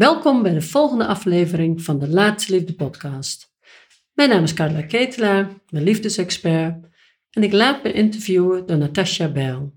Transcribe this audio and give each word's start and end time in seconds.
Welkom 0.00 0.42
bij 0.42 0.52
de 0.52 0.62
volgende 0.62 1.06
aflevering 1.06 1.82
van 1.82 1.98
de 1.98 2.08
Laatste 2.08 2.52
Liefde 2.52 2.74
podcast. 2.74 3.52
Mijn 4.12 4.28
naam 4.28 4.42
is 4.42 4.54
Carla 4.54 4.82
Ketelaar, 4.82 5.48
mijn 5.68 5.84
liefdesexpert 5.84 6.84
en 7.30 7.42
ik 7.42 7.52
laat 7.52 7.82
me 7.82 7.92
interviewen 7.92 8.66
door 8.66 8.76
Natasha 8.76 9.28
Bijl, 9.28 9.72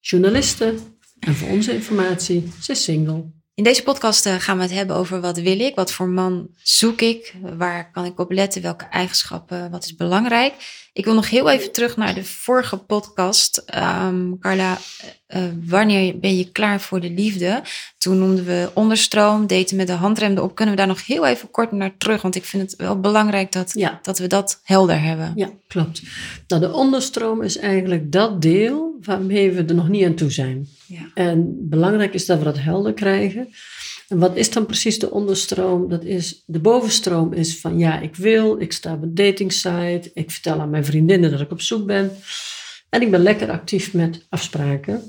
journaliste 0.00 0.74
en 1.20 1.34
voor 1.34 1.48
onze 1.48 1.74
informatie, 1.74 2.52
ze 2.60 2.72
is 2.72 2.84
single. 2.84 3.30
In 3.54 3.64
deze 3.64 3.82
podcast 3.82 4.26
eh, 4.26 4.34
gaan 4.34 4.56
we 4.56 4.62
het 4.62 4.72
hebben 4.72 4.96
over 4.96 5.20
wat 5.20 5.38
wil 5.38 5.60
ik, 5.60 5.74
wat 5.74 5.92
voor 5.92 6.08
man 6.08 6.48
zoek 6.62 7.00
ik, 7.00 7.34
waar 7.56 7.90
kan 7.90 8.04
ik 8.04 8.18
op 8.18 8.32
letten, 8.32 8.62
welke 8.62 8.84
eigenschappen, 8.84 9.70
wat 9.70 9.84
is 9.84 9.94
belangrijk. 9.94 10.54
Ik 10.94 11.04
wil 11.04 11.14
nog 11.14 11.30
heel 11.30 11.50
even 11.50 11.72
terug 11.72 11.96
naar 11.96 12.14
de 12.14 12.24
vorige 12.24 12.76
podcast. 12.76 13.64
Um, 13.74 14.38
Carla, 14.38 14.78
uh, 15.36 15.42
wanneer 15.64 16.18
ben 16.18 16.36
je 16.36 16.50
klaar 16.50 16.80
voor 16.80 17.00
de 17.00 17.10
liefde? 17.10 17.62
Toen 17.98 18.18
noemden 18.18 18.44
we 18.44 18.70
onderstroom, 18.74 19.46
daten 19.46 19.76
met 19.76 19.86
de 19.86 19.92
handrem 19.92 20.36
erop. 20.36 20.54
Kunnen 20.54 20.74
we 20.74 20.80
daar 20.80 20.90
nog 20.90 21.06
heel 21.06 21.26
even 21.26 21.50
kort 21.50 21.72
naar 21.72 21.96
terug? 21.98 22.22
Want 22.22 22.34
ik 22.34 22.44
vind 22.44 22.70
het 22.70 22.80
wel 22.80 23.00
belangrijk 23.00 23.52
dat, 23.52 23.72
Ja. 23.74 23.98
dat 24.02 24.18
we 24.18 24.26
dat 24.26 24.60
helder 24.64 25.02
hebben. 25.02 25.32
Ja, 25.34 25.50
klopt. 25.68 26.02
Nou, 26.48 26.62
de 26.62 26.72
onderstroom 26.72 27.42
is 27.42 27.58
eigenlijk 27.58 28.12
dat 28.12 28.42
deel 28.42 28.96
waarmee 29.02 29.50
we 29.52 29.64
er 29.64 29.74
nog 29.74 29.88
niet 29.88 30.04
aan 30.04 30.14
toe 30.14 30.30
zijn. 30.30 30.68
Ja. 30.86 31.10
En 31.14 31.56
belangrijk 31.68 32.14
is 32.14 32.26
dat 32.26 32.38
we 32.38 32.44
dat 32.44 32.58
helder 32.58 32.92
krijgen. 32.92 33.48
En 34.12 34.18
wat 34.18 34.36
is 34.36 34.50
dan 34.50 34.66
precies 34.66 34.98
de 34.98 35.10
onderstroom? 35.10 35.88
Dat 35.88 36.04
is, 36.04 36.42
de 36.46 36.60
bovenstroom 36.60 37.32
is 37.32 37.60
van 37.60 37.78
ja, 37.78 38.00
ik 38.00 38.16
wil, 38.16 38.60
ik 38.60 38.72
sta 38.72 38.92
op 38.92 39.02
een 39.02 39.14
datingsite, 39.14 40.10
ik 40.14 40.30
vertel 40.30 40.60
aan 40.60 40.70
mijn 40.70 40.84
vriendinnen 40.84 41.30
dat 41.30 41.40
ik 41.40 41.50
op 41.50 41.60
zoek 41.60 41.86
ben. 41.86 42.10
En 42.88 43.02
ik 43.02 43.10
ben 43.10 43.22
lekker 43.22 43.50
actief 43.50 43.94
met 43.94 44.26
afspraken. 44.28 45.02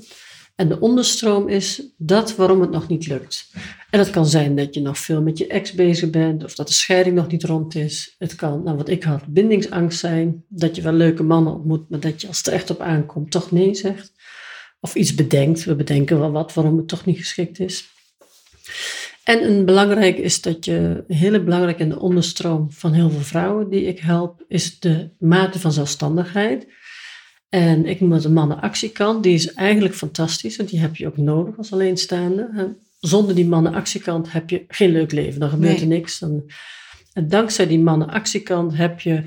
En 0.54 0.68
de 0.68 0.80
onderstroom 0.80 1.48
is 1.48 1.82
dat 1.96 2.36
waarom 2.36 2.60
het 2.60 2.70
nog 2.70 2.88
niet 2.88 3.06
lukt. 3.06 3.50
En 3.90 3.98
dat 3.98 4.10
kan 4.10 4.26
zijn 4.26 4.56
dat 4.56 4.74
je 4.74 4.80
nog 4.80 4.98
veel 4.98 5.22
met 5.22 5.38
je 5.38 5.46
ex 5.46 5.72
bezig 5.72 6.10
bent, 6.10 6.44
of 6.44 6.54
dat 6.54 6.68
de 6.68 6.74
scheiding 6.74 7.16
nog 7.16 7.28
niet 7.28 7.44
rond 7.44 7.74
is. 7.74 8.14
Het 8.18 8.34
kan, 8.34 8.62
nou 8.62 8.76
wat 8.76 8.88
ik 8.88 9.02
had, 9.02 9.26
bindingsangst 9.26 9.98
zijn. 9.98 10.44
Dat 10.48 10.76
je 10.76 10.82
wel 10.82 10.92
leuke 10.92 11.22
mannen 11.22 11.54
ontmoet, 11.54 11.88
maar 11.90 12.00
dat 12.00 12.20
je 12.20 12.26
als 12.26 12.38
het 12.38 12.46
er 12.46 12.52
echt 12.52 12.70
op 12.70 12.80
aankomt 12.80 13.30
toch 13.30 13.50
nee 13.50 13.74
zegt. 13.74 14.12
Of 14.80 14.94
iets 14.94 15.14
bedenkt. 15.14 15.64
We 15.64 15.74
bedenken 15.74 16.18
wel 16.18 16.32
wat 16.32 16.54
waarom 16.54 16.76
het 16.76 16.88
toch 16.88 17.04
niet 17.04 17.18
geschikt 17.18 17.60
is. 17.60 17.92
En 19.24 19.44
een 19.44 19.64
belangrijk 19.64 20.18
is 20.18 20.40
dat 20.40 20.64
je, 20.64 21.04
hele 21.08 21.42
belangrijk 21.42 21.78
in 21.78 21.88
de 21.88 21.98
onderstroom 22.00 22.72
van 22.72 22.92
heel 22.92 23.10
veel 23.10 23.20
vrouwen 23.20 23.70
die 23.70 23.82
ik 23.84 23.98
help, 23.98 24.44
is 24.48 24.78
de 24.80 25.10
mate 25.18 25.60
van 25.60 25.72
zelfstandigheid. 25.72 26.66
En 27.48 27.86
ik 27.86 28.00
noem 28.00 28.10
dat 28.10 28.22
de 28.22 28.30
mannenactiekant. 28.30 29.22
Die 29.22 29.34
is 29.34 29.52
eigenlijk 29.52 29.94
fantastisch, 29.94 30.56
want 30.56 30.68
die 30.68 30.80
heb 30.80 30.96
je 30.96 31.06
ook 31.06 31.16
nodig 31.16 31.56
als 31.56 31.72
alleenstaande. 31.72 32.76
Zonder 33.00 33.34
die 33.34 33.46
mannenactiekant 33.46 34.32
heb 34.32 34.50
je 34.50 34.64
geen 34.68 34.90
leuk 34.90 35.12
leven. 35.12 35.40
Dan 35.40 35.48
gebeurt 35.48 35.72
Nee. 35.72 35.80
er 35.80 35.86
niks. 35.86 36.18
Dan, 36.18 36.50
en 37.12 37.28
dankzij 37.28 37.66
die 37.66 37.78
mannenactiekant 37.78 38.76
heb 38.76 39.00
je 39.00 39.22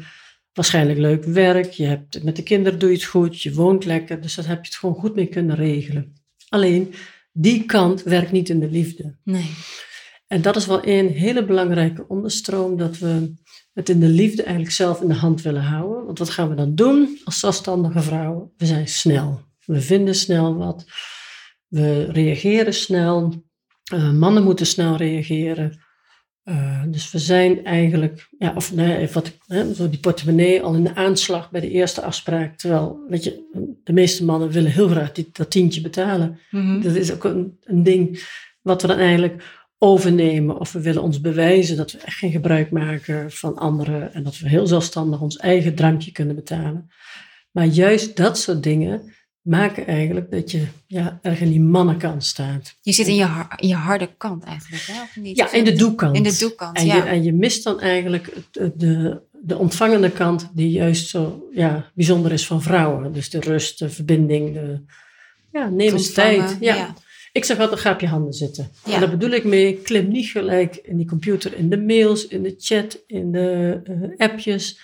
waarschijnlijk 0.53 0.99
leuk 0.99 1.23
werk. 1.23 1.71
Je 1.71 1.85
hebt, 1.85 2.23
met 2.23 2.35
de 2.35 2.43
kinderen 2.43 2.79
doe 2.79 2.89
je 2.89 2.95
het 2.95 3.03
goed. 3.05 3.41
Je 3.41 3.53
woont 3.53 3.85
lekker. 3.85 4.21
Dus 4.21 4.35
daar 4.35 4.47
heb 4.47 4.57
je 4.63 4.69
het 4.69 4.75
gewoon 4.79 4.95
goed 4.95 5.15
mee 5.15 5.27
kunnen 5.27 5.55
regelen. 5.55 6.13
Alleen, 6.49 6.93
die 7.39 7.65
kant 7.65 8.03
werkt 8.03 8.31
niet 8.31 8.49
in 8.49 8.59
de 8.59 8.69
liefde. 8.69 9.17
Nee. 9.23 9.49
En 10.27 10.41
dat 10.41 10.55
is 10.55 10.65
wel 10.65 10.87
een 10.87 11.07
hele 11.07 11.45
belangrijke 11.45 12.07
onderstroom, 12.07 12.77
dat 12.77 12.97
we 12.97 13.33
het 13.73 13.89
in 13.89 13.99
de 13.99 14.07
liefde 14.07 14.43
eigenlijk 14.43 14.75
zelf 14.75 15.01
in 15.01 15.07
de 15.07 15.13
hand 15.13 15.41
willen 15.41 15.61
houden. 15.61 16.05
Want 16.05 16.19
wat 16.19 16.29
gaan 16.29 16.49
we 16.49 16.55
dan 16.55 16.75
doen 16.75 17.19
als 17.23 17.39
zelfstandige 17.39 18.01
vrouwen? 18.01 18.51
We 18.57 18.65
zijn 18.65 18.87
snel. 18.87 19.41
We 19.65 19.81
vinden 19.81 20.15
snel 20.15 20.55
wat. 20.55 20.85
We 21.67 22.03
reageren 22.03 22.73
snel. 22.73 23.45
Eh, 23.83 24.11
mannen 24.11 24.43
moeten 24.43 24.65
snel 24.65 24.95
reageren. 24.95 25.79
Eh, 26.47 26.83
dus 26.87 27.11
we 27.11 27.19
zijn 27.19 27.65
eigenlijk, 27.65 28.27
ja, 28.37 28.53
of 28.55 28.73
nee, 28.73 29.07
wat, 29.07 29.37
hè, 29.47 29.73
zo 29.73 29.89
die 29.89 29.99
portemonnee 29.99 30.61
al 30.61 30.73
in 30.73 30.83
de 30.83 30.95
aanslag 30.95 31.51
bij 31.51 31.61
de 31.61 31.69
eerste 31.69 32.01
afspraak. 32.01 32.57
Terwijl, 32.57 32.99
weet 33.09 33.23
je, 33.23 33.49
de 33.83 33.93
meeste 33.93 34.25
mannen 34.25 34.51
willen 34.51 34.71
heel 34.71 34.87
graag 34.87 35.11
die, 35.11 35.29
dat 35.31 35.51
tientje 35.51 35.81
betalen. 35.81 36.39
Mhm. 36.51 36.81
Dat 36.81 36.95
is 36.95 37.13
ook 37.13 37.23
een, 37.23 37.57
een 37.63 37.83
ding 37.83 38.23
wat 38.61 38.81
we 38.81 38.87
dan 38.87 38.97
eigenlijk 38.97 39.43
overnemen. 39.77 40.59
Of 40.59 40.71
we 40.71 40.81
willen 40.81 41.01
ons 41.01 41.21
bewijzen 41.21 41.77
dat 41.77 41.91
we 41.91 41.97
echt 41.97 42.17
geen 42.17 42.31
gebruik 42.31 42.71
maken 42.71 43.31
van 43.31 43.57
anderen. 43.57 44.13
En 44.13 44.23
dat 44.23 44.37
we 44.37 44.49
heel 44.49 44.67
zelfstandig 44.67 45.21
ons 45.21 45.37
eigen 45.37 45.75
drankje 45.75 46.11
kunnen 46.11 46.35
betalen. 46.35 46.89
Maar 47.51 47.65
juist 47.65 48.15
dat 48.17 48.37
soort 48.37 48.63
dingen 48.63 49.13
maken 49.47 49.87
eigenlijk 49.87 50.31
dat 50.31 50.51
je 50.51 50.63
ja, 50.87 51.19
erg 51.21 51.39
in 51.39 51.49
die 51.49 51.61
mannenkant 51.61 52.23
staat. 52.23 52.77
Je 52.81 52.91
zit 52.91 53.07
in 53.07 53.15
je, 53.15 53.23
har- 53.23 53.53
in 53.55 53.67
je 53.67 53.75
harde 53.75 54.09
kant 54.17 54.43
eigenlijk, 54.43 54.83
hè? 54.83 55.01
Of 55.01 55.15
niet? 55.15 55.37
Ja, 55.37 55.51
in 55.51 55.63
de 55.63 55.73
doekant. 55.73 56.15
In 56.15 56.23
de 56.23 56.37
doekant, 56.39 56.77
En, 56.77 56.85
ja. 56.85 56.95
je, 56.95 57.01
en 57.01 57.23
je 57.23 57.33
mist 57.33 57.63
dan 57.63 57.79
eigenlijk 57.79 58.33
de, 58.51 59.21
de 59.31 59.57
ontvangende 59.57 60.11
kant 60.11 60.49
die 60.53 60.69
juist 60.71 61.07
zo 61.09 61.47
ja, 61.53 61.91
bijzonder 61.93 62.31
is 62.31 62.47
van 62.47 62.61
vrouwen. 62.61 63.13
Dus 63.13 63.29
de 63.29 63.39
rust, 63.39 63.79
de 63.79 63.89
verbinding, 63.89 64.53
de, 64.53 64.79
ja, 65.51 65.69
neem 65.69 65.93
eens 65.93 66.13
tijd. 66.13 66.57
Ja. 66.59 66.75
ja. 66.75 66.93
Ik 67.31 67.45
zeg 67.45 67.59
altijd, 67.59 67.79
ga 67.79 67.91
op 67.91 67.99
je 67.99 68.07
handen 68.07 68.33
zitten. 68.33 68.69
Ja. 68.85 68.93
En 68.93 68.99
daar 68.99 69.09
bedoel 69.09 69.29
ik 69.29 69.43
mee, 69.43 69.77
klim 69.77 70.07
niet 70.07 70.27
gelijk 70.27 70.75
in 70.75 70.97
die 70.97 71.07
computer, 71.07 71.57
in 71.57 71.69
de 71.69 71.77
mails, 71.77 72.27
in 72.27 72.43
de 72.43 72.55
chat, 72.57 73.03
in 73.07 73.31
de 73.31 73.79
eh, 73.83 74.27
appjes. 74.27 74.79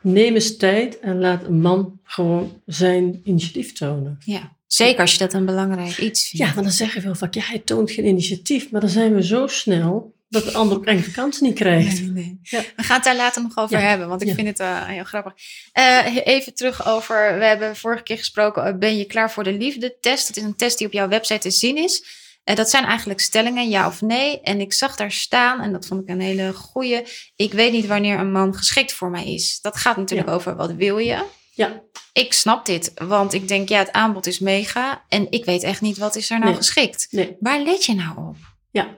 Neem 0.00 0.34
eens 0.34 0.56
tijd 0.56 0.98
en 1.00 1.18
laat 1.20 1.44
een 1.44 1.60
man 1.60 2.00
gewoon 2.04 2.60
zijn 2.66 3.20
initiatief 3.24 3.72
tonen. 3.72 4.18
Ja, 4.24 4.56
zeker 4.66 5.00
als 5.00 5.12
je 5.12 5.18
dat 5.18 5.32
een 5.32 5.44
belangrijk 5.46 5.98
iets 5.98 6.28
vindt. 6.28 6.46
Ja, 6.46 6.52
want 6.54 6.66
dan 6.66 6.74
zeggen 6.74 7.00
we 7.00 7.06
heel 7.06 7.14
vaak, 7.16 7.34
ja, 7.34 7.42
hij 7.44 7.58
toont 7.58 7.90
geen 7.90 8.06
initiatief. 8.06 8.70
Maar 8.70 8.80
dan 8.80 8.90
zijn 8.90 9.14
we 9.14 9.22
zo 9.24 9.46
snel 9.46 10.16
dat 10.28 10.44
de 10.44 10.52
ander 10.52 10.76
ook 10.76 10.86
eigenlijk 10.86 11.16
de 11.16 11.22
kans 11.22 11.40
niet 11.40 11.54
krijgt. 11.54 12.00
Nee, 12.00 12.10
nee. 12.10 12.38
Ja. 12.42 12.60
We 12.76 12.82
gaan 12.82 12.96
het 12.96 13.04
daar 13.04 13.16
later 13.16 13.42
nog 13.42 13.56
over 13.56 13.78
Ja. 13.78 13.84
hebben, 13.88 14.08
want 14.08 14.22
ik 14.22 14.28
Ja. 14.28 14.34
vind 14.34 14.46
het 14.48 14.60
eh, 14.60 14.86
heel 14.86 15.04
grappig. 15.04 15.32
Eh, 15.72 16.16
even 16.24 16.54
terug 16.54 16.86
over, 16.86 17.38
we 17.38 17.44
hebben 17.44 17.76
vorige 17.76 18.02
keer 18.02 18.18
gesproken, 18.18 18.64
eh, 18.64 18.74
ben 18.78 18.96
je 18.96 19.04
klaar 19.04 19.30
voor 19.30 19.44
de 19.44 19.52
liefde-test? 19.52 20.28
Dat 20.28 20.36
is 20.36 20.42
een 20.42 20.56
test 20.56 20.78
die 20.78 20.86
op 20.86 20.92
jouw 20.92 21.08
website 21.08 21.38
te 21.40 21.50
zien 21.50 21.76
is. 21.76 22.04
Eh, 22.48 22.56
dat 22.56 22.70
zijn 22.70 22.84
eigenlijk 22.84 23.20
stellingen, 23.20 23.68
ja 23.68 23.86
of 23.86 24.00
nee. 24.00 24.40
En 24.40 24.60
ik 24.60 24.72
zag 24.72 24.96
daar 24.96 25.12
staan, 25.12 25.60
en 25.60 25.72
dat 25.72 25.86
vond 25.86 26.02
ik 26.02 26.08
een 26.08 26.20
hele 26.20 26.52
goeie, 26.52 27.02
ik 27.36 27.52
weet 27.52 27.72
niet 27.72 27.86
wanneer 27.86 28.18
een 28.18 28.32
man 28.32 28.54
geschikt 28.54 28.92
voor 28.92 29.10
mij 29.10 29.34
is. 29.34 29.60
Dat 29.60 29.76
gaat 29.76 29.96
natuurlijk 29.96 30.28
Ja. 30.28 30.34
over, 30.34 30.56
wat 30.56 30.72
wil 30.72 30.98
je? 30.98 31.24
Ja, 31.54 31.82
Ik 32.12 32.32
snap 32.32 32.66
dit, 32.66 32.92
want 32.94 33.32
ik 33.32 33.48
denk, 33.48 33.68
ja, 33.68 33.78
het 33.78 33.92
aanbod 33.92 34.26
is 34.26 34.38
mega. 34.38 35.04
En 35.08 35.26
ik 35.30 35.44
weet 35.44 35.62
echt 35.62 35.80
niet, 35.80 35.98
wat 35.98 36.16
is 36.16 36.30
er 36.30 36.38
nou 36.38 36.50
Nee. 36.50 36.58
geschikt? 36.58 37.06
nee. 37.10 37.36
Waar 37.40 37.60
let 37.62 37.84
je 37.84 37.94
nou 37.94 38.18
op? 38.28 38.36
Ja, 38.70 38.96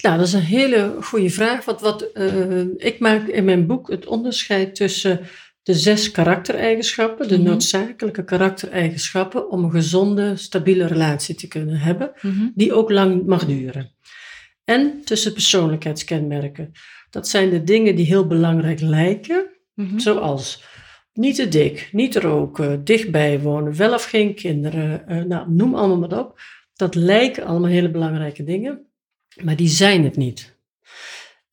nou, 0.00 0.18
dat 0.18 0.26
is 0.26 0.32
een 0.32 0.40
hele 0.40 0.96
goede 1.02 1.30
vraag. 1.30 1.64
Want 1.64 1.80
wat, 1.80 2.02
eh, 2.02 2.60
ik 2.76 2.96
maak 2.98 3.26
in 3.26 3.44
mijn 3.44 3.66
boek 3.66 3.90
het 3.90 4.06
onderscheid 4.06 4.74
tussen 4.74 5.28
de 5.64 5.74
zes 5.74 6.10
karaktereigenschappen, 6.10 7.28
de 7.28 7.38
Mhm. 7.38 7.46
noodzakelijke 7.48 8.24
karaktereigenschappen 8.24 9.50
om 9.50 9.64
een 9.64 9.70
gezonde, 9.70 10.36
stabiele 10.36 10.86
relatie 10.86 11.34
te 11.34 11.48
kunnen 11.48 11.76
hebben, 11.76 12.12
Mhm. 12.20 12.46
die 12.54 12.72
ook 12.72 12.90
lang 12.90 13.26
mag 13.26 13.46
duren. 13.46 13.92
En 14.64 15.00
tussen 15.04 15.32
persoonlijkheidskenmerken. 15.32 16.72
Dat 17.10 17.28
zijn 17.28 17.50
de 17.50 17.64
dingen 17.64 17.96
die 17.96 18.06
heel 18.06 18.26
belangrijk 18.26 18.80
lijken, 18.80 19.46
Mhm. 19.74 19.98
zoals 19.98 20.64
niet 21.12 21.34
te 21.34 21.48
dik, 21.48 21.88
niet 21.92 22.16
roken, 22.16 22.84
dichtbij 22.84 23.40
wonen, 23.40 23.76
wel 23.76 23.94
of 23.94 24.04
geen 24.04 24.34
kinderen, 24.34 25.08
eh, 25.08 25.22
nou, 25.22 25.50
noem 25.50 25.74
allemaal 25.74 25.98
maar 26.08 26.18
op. 26.18 26.40
Dat 26.74 26.94
lijken 26.94 27.44
allemaal 27.44 27.70
hele 27.70 27.90
belangrijke 27.90 28.44
dingen, 28.44 28.86
maar 29.42 29.56
die 29.56 29.68
zijn 29.68 30.04
het 30.04 30.16
niet. 30.16 30.53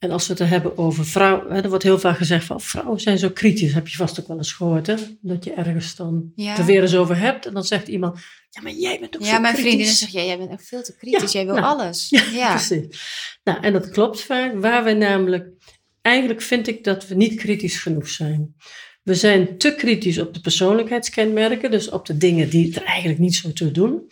En 0.02 0.12
als 0.12 0.28
we 0.28 0.34
het 0.34 0.50
hebben 0.50 0.78
over 0.78 1.06
vrouwen, 1.06 1.54
hè, 1.54 1.62
er 1.62 1.70
wordt 1.70 1.84
heel 1.84 2.00
vaak 2.00 2.18
gezegd 2.18 2.46
van 2.46 2.62
vrouwen 2.62 3.00
zijn 3.00 3.18
zo 3.18 3.30
kritisch, 3.30 3.74
heb 3.74 3.88
je 3.88 3.98
vast 3.98 4.20
ook 4.20 4.28
wel 4.28 4.38
eens 4.38 4.54
gehoord, 4.54 4.88
hè? 4.88 4.96
dat 5.22 5.44
je 5.44 5.54
ergens 5.54 5.96
dan 5.96 6.32
Ja. 6.36 6.50
het 6.50 6.58
er 6.60 6.66
weer 6.66 6.82
eens 6.82 6.96
over 6.96 7.18
hebt 7.18 7.46
en 7.46 7.54
dan 7.54 7.64
zegt 7.64 7.88
iemand, 7.88 8.20
ja 8.50 8.62
maar 8.62 8.72
jij 8.72 9.00
bent 9.00 9.16
ook 9.16 9.22
Ja, 9.24 9.36
zo 9.36 9.40
mijn 9.42 9.54
kritisch. 9.54 9.62
vriendinnen 9.64 9.96
zeggen, 9.96 10.20
ja, 10.20 10.26
jij 10.26 10.38
bent 10.38 10.50
echt 10.52 10.68
veel 10.68 10.84
te 10.84 10.96
kritisch. 10.96 11.32
Ja, 11.32 11.40
jij 11.40 11.46
wil 11.46 11.56
nou, 11.62 11.66
alles. 11.80 12.10
Ja, 12.10 12.24
Ja. 12.34 12.50
precies. 12.56 12.86
Nou, 13.44 13.62
en 13.64 13.74
dat 13.74 13.90
klopt 13.90 14.22
vaak. 14.22 14.54
Waar 14.56 14.84
wij 14.84 14.94
namelijk, 14.94 15.48
eigenlijk 16.02 16.42
vind 16.42 16.68
ik 16.68 16.84
dat 16.84 17.08
we 17.08 17.16
niet 17.16 17.36
kritisch 17.36 17.78
genoeg 17.80 18.08
zijn. 18.08 18.56
We 19.04 19.16
zijn 19.16 19.58
te 19.58 19.76
kritisch 19.76 20.20
op 20.20 20.34
de 20.34 20.40
persoonlijkheidskenmerken, 20.42 21.72
dus 21.72 21.90
op 21.90 22.06
de 22.06 22.18
dingen 22.18 22.50
die 22.50 22.76
er 22.76 22.84
eigenlijk 22.84 23.20
niet 23.20 23.36
zo 23.36 23.54
toe 23.54 23.72
doen. 23.72 24.08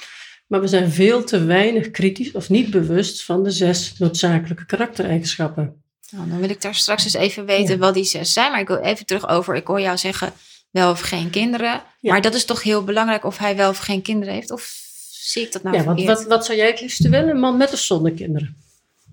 Maar 0.50 0.62
we 0.62 0.68
zijn 0.68 0.92
veel 0.92 1.24
te 1.24 1.44
weinig 1.44 1.92
kritisch 1.92 2.31
of 2.31 2.50
niet 2.50 2.69
bewust 2.69 3.24
van 3.24 3.44
de 3.44 3.51
zes 3.51 3.94
noodzakelijke 3.98 4.66
karaktereigenschappen. 4.66 5.81
Nou, 6.12 6.30
dan 6.30 6.40
wil 6.40 6.50
ik 6.50 6.62
daar 6.62 6.75
straks 6.75 7.04
eens 7.04 7.13
even 7.13 7.46
weten 7.46 7.74
Ja. 7.74 7.80
wat 7.80 7.94
die 7.94 8.04
zes 8.04 8.34
zijn. 8.34 8.51
Maar 8.51 8.60
ik 8.60 8.68
wil 8.68 8.78
even 8.78 9.06
terug 9.06 9.28
over, 9.30 9.56
ik 9.56 9.68
hoor 9.68 9.81
jou 9.81 9.98
zeggen 9.98 10.34
wel 10.72 10.92
of 10.92 11.00
geen 11.00 11.30
kinderen. 11.30 11.81
Ja. 12.00 12.12
Maar 12.12 12.22
dat 12.22 12.34
is 12.34 12.46
toch 12.46 12.63
heel 12.63 12.84
belangrijk 12.84 13.24
of 13.25 13.38
hij 13.38 13.56
wel 13.56 13.69
of 13.69 13.78
geen 13.78 14.01
kinderen 14.01 14.34
heeft? 14.34 14.51
Of 14.51 14.78
zie 15.12 15.42
ik 15.46 15.51
dat 15.51 15.63
nou 15.63 15.75
ja, 15.75 15.84
want 15.84 16.04
wat, 16.04 16.24
wat 16.25 16.46
zou 16.46 16.57
jij 16.57 16.68
het 16.68 16.81
liefste 16.81 17.10
willen? 17.10 17.30
Een 17.30 17.40
man 17.40 17.57
met 17.57 17.74
of 17.74 17.80
zonder 17.80 18.12
kinderen? 18.12 18.56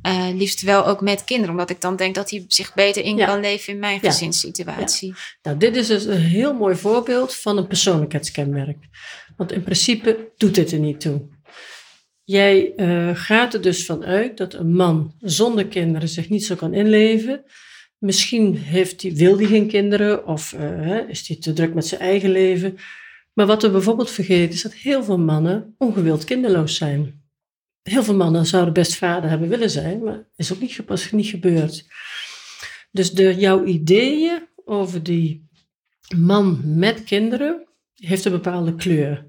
Eh, 0.03 0.29
liefst 0.35 0.61
wel 0.63 0.87
ook 0.87 1.01
met 1.01 1.25
kinderen. 1.25 1.51
Omdat 1.51 1.71
ik 1.71 1.81
dan 1.81 1.97
denk 1.97 2.15
dat 2.15 2.31
hij 2.31 2.45
zich 2.49 2.75
beter 2.75 3.03
in 3.05 3.17
Ja. 3.17 3.27
kan 3.27 3.41
leven 3.41 3.73
in 3.73 3.79
mijn 3.79 3.99
Ja. 4.03 4.11
gezinssituatie. 4.11 5.15
Nou, 5.43 5.57
dit 5.57 5.77
is 5.77 5.87
dus 5.87 6.05
een 6.05 6.21
heel 6.21 6.55
mooi 6.55 6.77
voorbeeld 6.77 7.35
van 7.35 7.57
een 7.57 7.67
persoonlijkheidskenmerk. 7.67 8.77
Want 9.37 9.53
in 9.53 9.63
principe 9.63 10.33
doet 10.37 10.55
dit 10.55 10.73
er 10.73 10.79
niet 10.79 11.01
toe. 11.01 11.29
jij 12.25 12.73
uh, 12.77 13.11
gaat 13.17 13.55
er 13.55 13.61
dus 13.61 13.87
vanuit 13.87 14.37
dat 14.37 14.55
een 14.55 14.73
man 14.75 15.15
zonder 15.21 15.67
kinderen 15.67 16.09
zich 16.09 16.29
niet 16.29 16.45
zo 16.45 16.55
kan 16.55 16.75
inleven. 16.75 17.45
Misschien 17.99 18.57
heeft 18.57 19.03
wil 19.03 19.39
hij 19.39 19.47
geen 19.47 19.69
kinderen 19.69 20.27
of 20.27 20.53
uh, 20.53 21.09
is 21.09 21.29
hij 21.29 21.37
te 21.37 21.53
druk 21.53 21.75
met 21.75 21.87
zijn 21.87 22.01
eigen 22.01 22.31
leven. 22.31 22.77
Maar 23.33 23.47
wat 23.47 23.63
we 23.63 23.71
bijvoorbeeld 23.71 24.11
vergeten 24.11 24.55
is 24.55 24.63
dat 24.63 24.75
heel 24.75 25.05
veel 25.05 25.19
mannen 25.19 25.75
ongewild 25.79 26.25
kinderloos 26.25 26.77
zijn. 26.77 27.25
Heel 27.83 28.03
veel 28.03 28.15
mannen 28.15 28.47
zouden 28.47 28.75
best 28.75 28.95
vader 28.95 29.31
hebben 29.31 29.49
willen 29.49 29.71
zijn, 29.71 30.05
maar 30.05 30.29
is 30.37 30.53
ook 30.53 30.61
niet, 30.61 31.13
niet 31.13 31.27
gebeurd. 31.27 31.87
Dus 32.91 33.13
de, 33.13 33.35
jouw 33.35 33.65
ideeën 33.65 34.47
over 34.65 35.03
die 35.03 35.49
man 36.17 36.61
met 36.65 37.05
kinderen 37.05 37.67
heeft 38.07 38.25
een 38.25 38.33
bepaalde 38.33 38.75
kleur. 38.75 39.27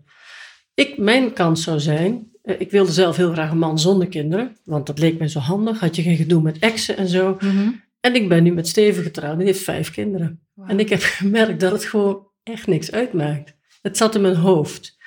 Ik, 0.74 0.97
mijn 0.97 1.33
kans 1.33 1.63
zou 1.63 1.79
zijn, 1.79 2.31
eh, 2.44 2.59
ik 2.59 2.71
wilde 2.71 2.91
zelf 2.91 3.15
heel 3.15 3.31
graag 3.31 3.51
een 3.51 3.57
man 3.57 3.79
zonder 3.79 4.07
kinderen, 4.07 4.57
want 4.63 4.85
dat 4.85 5.00
leek 5.00 5.19
me 5.19 5.29
zo 5.29 5.39
handig. 5.39 5.79
Had 5.79 5.95
je 5.95 6.01
geen 6.01 6.18
gedoe 6.18 6.41
met 6.41 6.59
exen 6.59 6.97
en 6.97 7.07
zo. 7.07 7.38
Mhm. 7.39 7.69
En 8.00 8.15
ik 8.15 8.29
ben 8.29 8.44
nu 8.44 8.51
met 8.51 8.68
Steven 8.68 9.03
getrouwd, 9.03 9.38
die 9.38 9.45
heeft 9.45 9.63
vijf 9.63 9.91
kinderen. 9.91 10.41
En 10.68 10.79
ik 10.79 10.89
heb 10.89 11.01
gemerkt 11.19 11.59
dat 11.59 11.71
het 11.71 11.85
gewoon 11.85 12.27
echt 12.44 12.68
niks 12.68 12.91
uitmaakt. 12.91 13.56
Het 13.81 13.97
zat 13.97 14.15
in 14.15 14.21
mijn 14.21 14.35
hoofd. 14.35 14.97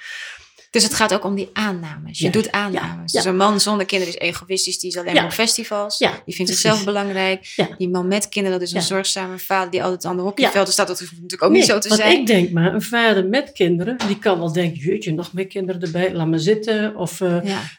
Dus 0.71 0.83
het 0.83 0.95
gaat 0.95 1.15
ook 1.15 1.25
om 1.25 1.35
die 1.35 1.49
aannames. 1.53 2.19
Je 2.19 2.25
Ja, 2.25 2.31
doet 2.31 2.53
aannames. 2.53 3.13
Dus 3.13 3.25
een 3.25 3.37
man 3.37 3.61
zonder 3.61 3.87
kinderen 3.87 4.15
is 4.15 4.21
egoïstisch. 4.21 4.79
Die 4.79 4.91
is 4.91 4.97
alleen 4.97 5.15
maar 5.15 5.25
op 5.25 5.31
festivals. 5.33 5.99
Die 5.99 6.09
vindt 6.09 6.27
precies. 6.27 6.47
zichzelf 6.61 6.85
belangrijk. 6.85 7.55
Die 7.79 7.89
man 7.89 8.09
met 8.09 8.29
kinderen, 8.29 8.59
dat 8.59 8.69
is 8.69 8.75
een 8.75 8.83
zorgzame 8.83 9.39
vader 9.39 9.71
die 9.71 9.83
altijd 9.83 10.05
aan 10.05 10.17
de 10.17 10.23
hockeyvelden 10.23 10.73
staat. 10.73 10.87
Dat 10.87 10.99
hoeft 10.99 11.13
natuurlijk 11.13 11.43
ook 11.43 11.51
Nee, 11.51 11.59
niet 11.61 11.69
zo 11.71 11.79
te 11.79 11.89
want 11.89 12.01
zijn. 12.01 12.19
ik 12.19 12.27
denk 12.27 12.51
maar, 12.51 12.75
een 12.75 12.83
vader 12.83 13.27
met 13.27 13.53
kinderen, 13.53 13.97
die 14.07 14.19
kan 14.19 14.39
wel 14.39 14.53
denken, 14.53 14.81
jeetje, 14.81 15.13
nog 15.13 15.33
meer 15.33 15.47
kinderen 15.47 15.81
erbij, 15.83 16.15
laat 16.15 16.27
me 16.27 16.39
zitten. 16.39 16.97
Of 16.97 17.21
eh, 17.21 17.37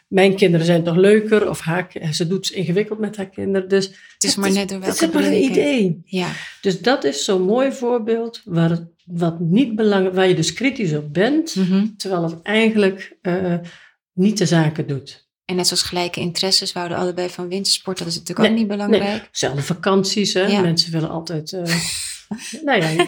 mijn 0.08 0.36
kinderen 0.36 0.66
zijn 0.66 0.84
toch 0.84 0.96
leuker, 0.96 1.48
of 1.48 1.60
haar, 1.60 1.92
ze 2.12 2.26
doet 2.26 2.50
ingewikkeld 2.50 2.98
met 2.98 3.16
haar 3.16 3.28
kinderen. 3.28 3.68
Dus 3.68 3.84
het 3.86 4.24
is 4.24 4.36
maar 4.36 4.52
net 4.52 4.68
door 4.68 4.76
het 4.82 4.86
welke 4.98 5.06
is 5.06 5.12
maar 5.22 5.32
een 5.32 5.42
idee. 5.44 6.02
Ja, 6.04 6.28
Dus 6.60 6.80
dat 6.80 7.04
is 7.04 7.24
zo'n 7.24 7.42
mooi 7.42 7.72
voorbeeld 7.72 8.40
waar, 8.44 8.70
het, 8.70 8.82
wat 9.12 9.40
niet 9.40 9.74
belang, 9.74 10.12
waar 10.12 10.28
je 10.28 10.34
dus 10.34 10.52
kritisch 10.52 10.92
op 10.94 11.12
bent, 11.12 11.54
Mhm. 11.54 11.86
terwijl 11.96 12.22
het 12.22 12.42
eigenlijk 12.42 13.16
eh, 13.22 13.54
niet 14.12 14.38
de 14.38 14.46
zaken 14.46 14.86
doet. 14.86 15.30
En 15.44 15.56
net 15.56 15.66
zoals 15.66 15.82
gelijke 15.82 16.20
interesses, 16.20 16.72
we 16.72 16.78
houden 16.78 16.98
allebei 16.98 17.28
van 17.30 17.48
wintersport. 17.48 17.98
Dat 17.98 18.06
is 18.06 18.18
natuurlijk 18.18 18.48
ook 18.48 18.56
niet 18.56 18.66
belangrijk. 18.68 19.28
Zelfde 19.32 19.62
vakanties, 19.62 20.34
hè? 20.34 20.46
Ja. 20.46 20.60
mensen 20.60 20.92
willen 20.92 21.10
altijd... 21.10 21.52
eh, 21.52 21.62
nou 22.64 22.82
ja, 22.82 23.06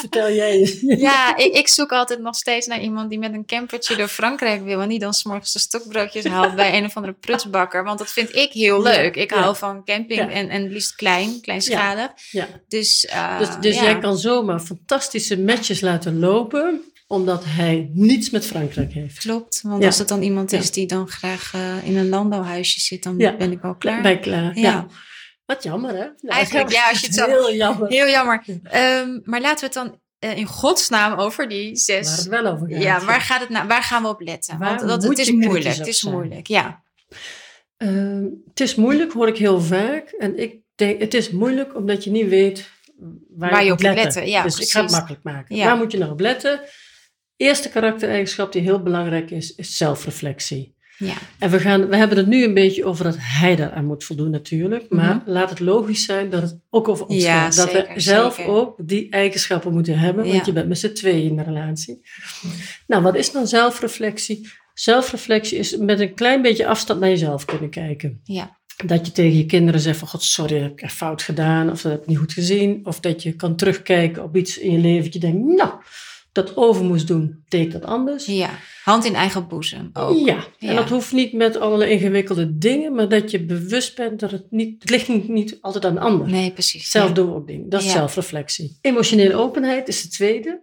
vertel 0.00 0.30
jij 0.32 0.50
eens. 0.50 0.80
Ja, 0.80 1.36
ik, 1.36 1.52
ik 1.54 1.68
zoek 1.68 1.92
altijd 1.92 2.20
nog 2.20 2.34
steeds 2.34 2.66
naar 2.66 2.80
iemand 2.80 3.10
die 3.10 3.18
met 3.18 3.32
een 3.32 3.46
campertje 3.46 3.96
door 3.96 4.08
Frankrijk 4.08 4.62
wil. 4.64 4.80
En 4.80 4.88
die 4.88 4.98
dan 4.98 5.12
s'morgens 5.12 5.52
de 5.52 5.58
stokbroodjes 5.58 6.24
haalt 6.24 6.54
bij 6.54 6.76
een 6.78 6.84
of 6.84 6.96
andere 6.96 7.14
prutsbakker. 7.20 7.84
Want 7.84 7.98
dat 7.98 8.10
vind 8.12 8.34
ik 8.36 8.52
heel 8.52 8.82
leuk. 8.82 9.16
Ik 9.16 9.30
ja. 9.30 9.40
hou 9.40 9.56
van 9.56 9.84
camping 9.84 10.18
Ja. 10.20 10.28
en, 10.30 10.48
en 10.48 10.68
liefst 10.72 10.94
klein, 10.94 11.40
kleinschalig. 11.40 12.10
Ja. 12.30 12.46
Dus, 12.68 13.06
eh, 13.06 13.38
Dus, 13.38 13.48
dus 13.60 13.80
jij 13.80 13.98
kan 13.98 14.18
zomaar 14.18 14.60
fantastische 14.60 15.38
matches 15.38 15.80
laten 15.80 16.18
lopen, 16.18 16.80
omdat 17.06 17.44
hij 17.46 17.90
niets 17.94 18.30
met 18.30 18.46
Frankrijk 18.46 18.92
heeft. 18.92 19.18
Klopt, 19.18 19.60
want 19.62 19.80
Ja. 19.80 19.86
als 19.86 19.98
het 19.98 20.08
dan 20.08 20.22
iemand 20.22 20.52
is 20.52 20.70
die 20.70 20.86
dan 20.86 21.08
graag 21.08 21.50
eh, 21.54 21.84
in 21.84 21.96
een 21.96 22.08
landbouwhuisje 22.08 22.80
zit, 22.80 23.02
dan 23.02 23.14
Ja. 23.18 23.36
ben 23.36 23.52
ik 23.52 23.62
al 23.64 23.74
klaar. 23.74 24.02
Bij 24.02 24.18
klaar. 24.18 24.58
Ja. 24.58 24.62
Ja. 24.70 24.86
Wat 25.50 25.62
jammer, 25.62 25.90
hè? 25.90 25.96
Nou, 25.96 26.14
Eigenlijk, 26.26 26.70
ja, 26.70 26.88
als 26.88 27.00
je 27.00 27.06
het 27.06 27.14
zo- 27.14 27.26
Heel 27.26 27.52
jammer. 27.54 27.88
Heel 27.88 28.08
jammer. 28.08 28.44
Ehm, 28.62 29.18
maar 29.24 29.40
laten 29.40 29.58
we 29.58 29.64
het 29.64 29.72
dan 29.72 30.00
eh, 30.18 30.36
in 30.36 30.46
godsnaam 30.46 31.18
over 31.18 31.48
die 31.48 31.66
Waar 31.66 31.76
zes... 31.76 32.16
het 32.16 32.26
wel 32.26 32.46
over 32.46 32.70
gaat. 32.70 32.82
Ja, 32.82 33.04
waar, 33.04 33.20
gaat 33.20 33.40
het 33.40 33.48
nou, 33.48 33.66
waar 33.66 33.82
gaan 33.82 34.02
we 34.02 34.08
op 34.08 34.20
letten? 34.20 34.58
Waar 34.58 34.76
Want 34.76 34.88
dat, 34.88 35.02
het 35.02 35.18
is 35.18 35.30
moeilijk. 35.30 35.76
Het 35.76 35.86
is 35.86 35.98
zijn? 35.98 36.14
moeilijk, 36.14 36.46
ja. 36.46 36.82
Ehm, 37.76 38.24
het 38.48 38.60
is 38.60 38.74
moeilijk, 38.74 39.12
hoor 39.12 39.28
ik 39.28 39.36
heel 39.36 39.60
vaak. 39.60 40.08
En 40.08 40.38
ik 40.38 40.56
denk, 40.74 41.00
het 41.00 41.14
is 41.14 41.30
moeilijk 41.30 41.76
omdat 41.76 42.04
je 42.04 42.10
niet 42.10 42.28
weet 42.28 42.70
waar, 43.28 43.50
Waar 43.50 43.64
je 43.64 43.72
op 43.72 43.82
moet 43.82 43.94
letten, 43.94 44.28
ja, 44.28 44.42
dus 44.42 44.58
ik 44.58 44.70
ga 44.70 44.82
het 44.82 44.90
makkelijk 44.90 45.22
maken. 45.22 45.56
Ja. 45.56 45.64
Waar 45.64 45.76
moet 45.76 45.92
je 45.92 45.98
nou 45.98 46.12
op 46.12 46.20
letten? 46.20 46.60
Eerste 47.36 47.68
karaktereigenschap 47.68 48.52
die 48.52 48.62
heel 48.62 48.82
belangrijk 48.82 49.30
is, 49.30 49.54
is 49.54 49.76
zelfreflectie. 49.76 50.74
Ja. 51.00 51.14
En 51.38 51.50
we, 51.50 51.58
gaan, 51.58 51.88
we 51.88 51.96
hebben 51.96 52.16
het 52.16 52.26
nu 52.26 52.44
een 52.44 52.54
beetje 52.54 52.84
over 52.84 53.04
dat 53.04 53.16
hij 53.18 53.56
daaraan 53.56 53.84
moet 53.84 54.04
voldoen 54.04 54.30
natuurlijk. 54.30 54.86
Maar 54.88 55.14
Mhm. 55.16 55.30
laat 55.30 55.50
het 55.50 55.60
logisch 55.60 56.04
zijn 56.04 56.30
dat 56.30 56.42
het 56.42 56.58
ook 56.70 56.88
over 56.88 57.06
ons 57.06 57.22
Ja, 57.22 57.40
gaat. 57.42 57.56
Dat 57.56 57.70
zeker, 57.70 57.94
we 57.94 58.00
zelf 58.00 58.34
zeker. 58.34 58.52
ook 58.52 58.74
die 58.86 59.10
eigenschappen 59.10 59.72
moeten 59.72 59.98
hebben. 59.98 60.24
Want 60.24 60.36
Ja. 60.36 60.42
je 60.44 60.52
bent 60.52 60.68
met 60.68 60.78
z'n 60.78 60.92
tweeën 60.92 61.30
in 61.30 61.38
een 61.38 61.44
relatie. 61.44 62.00
Nou, 62.86 63.02
wat 63.02 63.14
is 63.16 63.32
dan 63.32 63.46
zelfreflectie? 63.46 64.48
Zelfreflectie 64.74 65.58
is 65.58 65.76
met 65.76 66.00
een 66.00 66.14
klein 66.14 66.42
beetje 66.42 66.66
afstand 66.66 67.00
naar 67.00 67.08
jezelf 67.08 67.44
kunnen 67.44 67.70
kijken. 67.70 68.20
Ja. 68.24 68.58
Dat 68.86 69.06
je 69.06 69.12
tegen 69.12 69.36
je 69.36 69.46
kinderen 69.46 69.80
zegt 69.80 69.98
van, 69.98 70.08
god 70.08 70.22
sorry, 70.22 70.56
heb 70.58 70.72
ik 70.72 70.80
echt 70.82 70.92
fout 70.94 71.22
gedaan. 71.22 71.70
Of 71.70 71.82
dat 71.82 71.92
heb 71.92 72.00
ik 72.00 72.06
niet 72.06 72.18
goed 72.18 72.32
gezien. 72.32 72.80
Of 72.86 73.00
dat 73.00 73.22
je 73.22 73.32
kan 73.32 73.56
terugkijken 73.56 74.22
op 74.22 74.36
iets 74.36 74.58
in 74.58 74.72
je 74.72 74.78
leven. 74.78 75.04
Dat 75.04 75.12
je 75.12 75.18
denkt, 75.18 75.46
nou, 75.46 75.70
dat 76.32 76.56
over 76.56 76.84
moest 76.84 77.06
doen, 77.06 77.44
deed 77.48 77.64
ik 77.66 77.72
dat 77.72 77.84
anders. 77.84 78.26
ja. 78.26 78.50
Hand 78.84 79.04
in 79.04 79.14
eigen 79.14 79.48
boezem 79.48 79.90
ook. 79.92 80.26
Ja, 80.26 80.36
en 80.58 80.68
Ja. 80.68 80.74
dat 80.74 80.88
hoeft 80.88 81.12
niet 81.12 81.32
met 81.32 81.56
allerlei 81.56 81.90
ingewikkelde 81.90 82.58
dingen, 82.58 82.94
maar 82.94 83.08
dat 83.08 83.30
je 83.30 83.44
bewust 83.44 83.96
bent 83.96 84.20
dat 84.20 84.30
het 84.30 84.46
niet, 84.50 84.82
het 84.82 84.90
ligt 84.90 85.08
niet, 85.08 85.28
niet 85.28 85.58
altijd 85.60 85.84
aan 85.84 85.94
de 85.94 86.00
ander. 86.00 86.28
Nee, 86.28 86.50
precies. 86.52 86.90
Zelf 86.90 87.08
ja. 87.08 87.14
doen 87.14 87.28
we 87.28 87.34
ook 87.34 87.46
dingen. 87.46 87.68
Dat 87.68 87.80
is 87.80 87.86
Ja. 87.86 87.92
zelfreflectie. 87.92 88.78
Emotionele 88.80 89.34
openheid 89.34 89.88
is 89.88 90.02
de 90.02 90.08
tweede. 90.08 90.60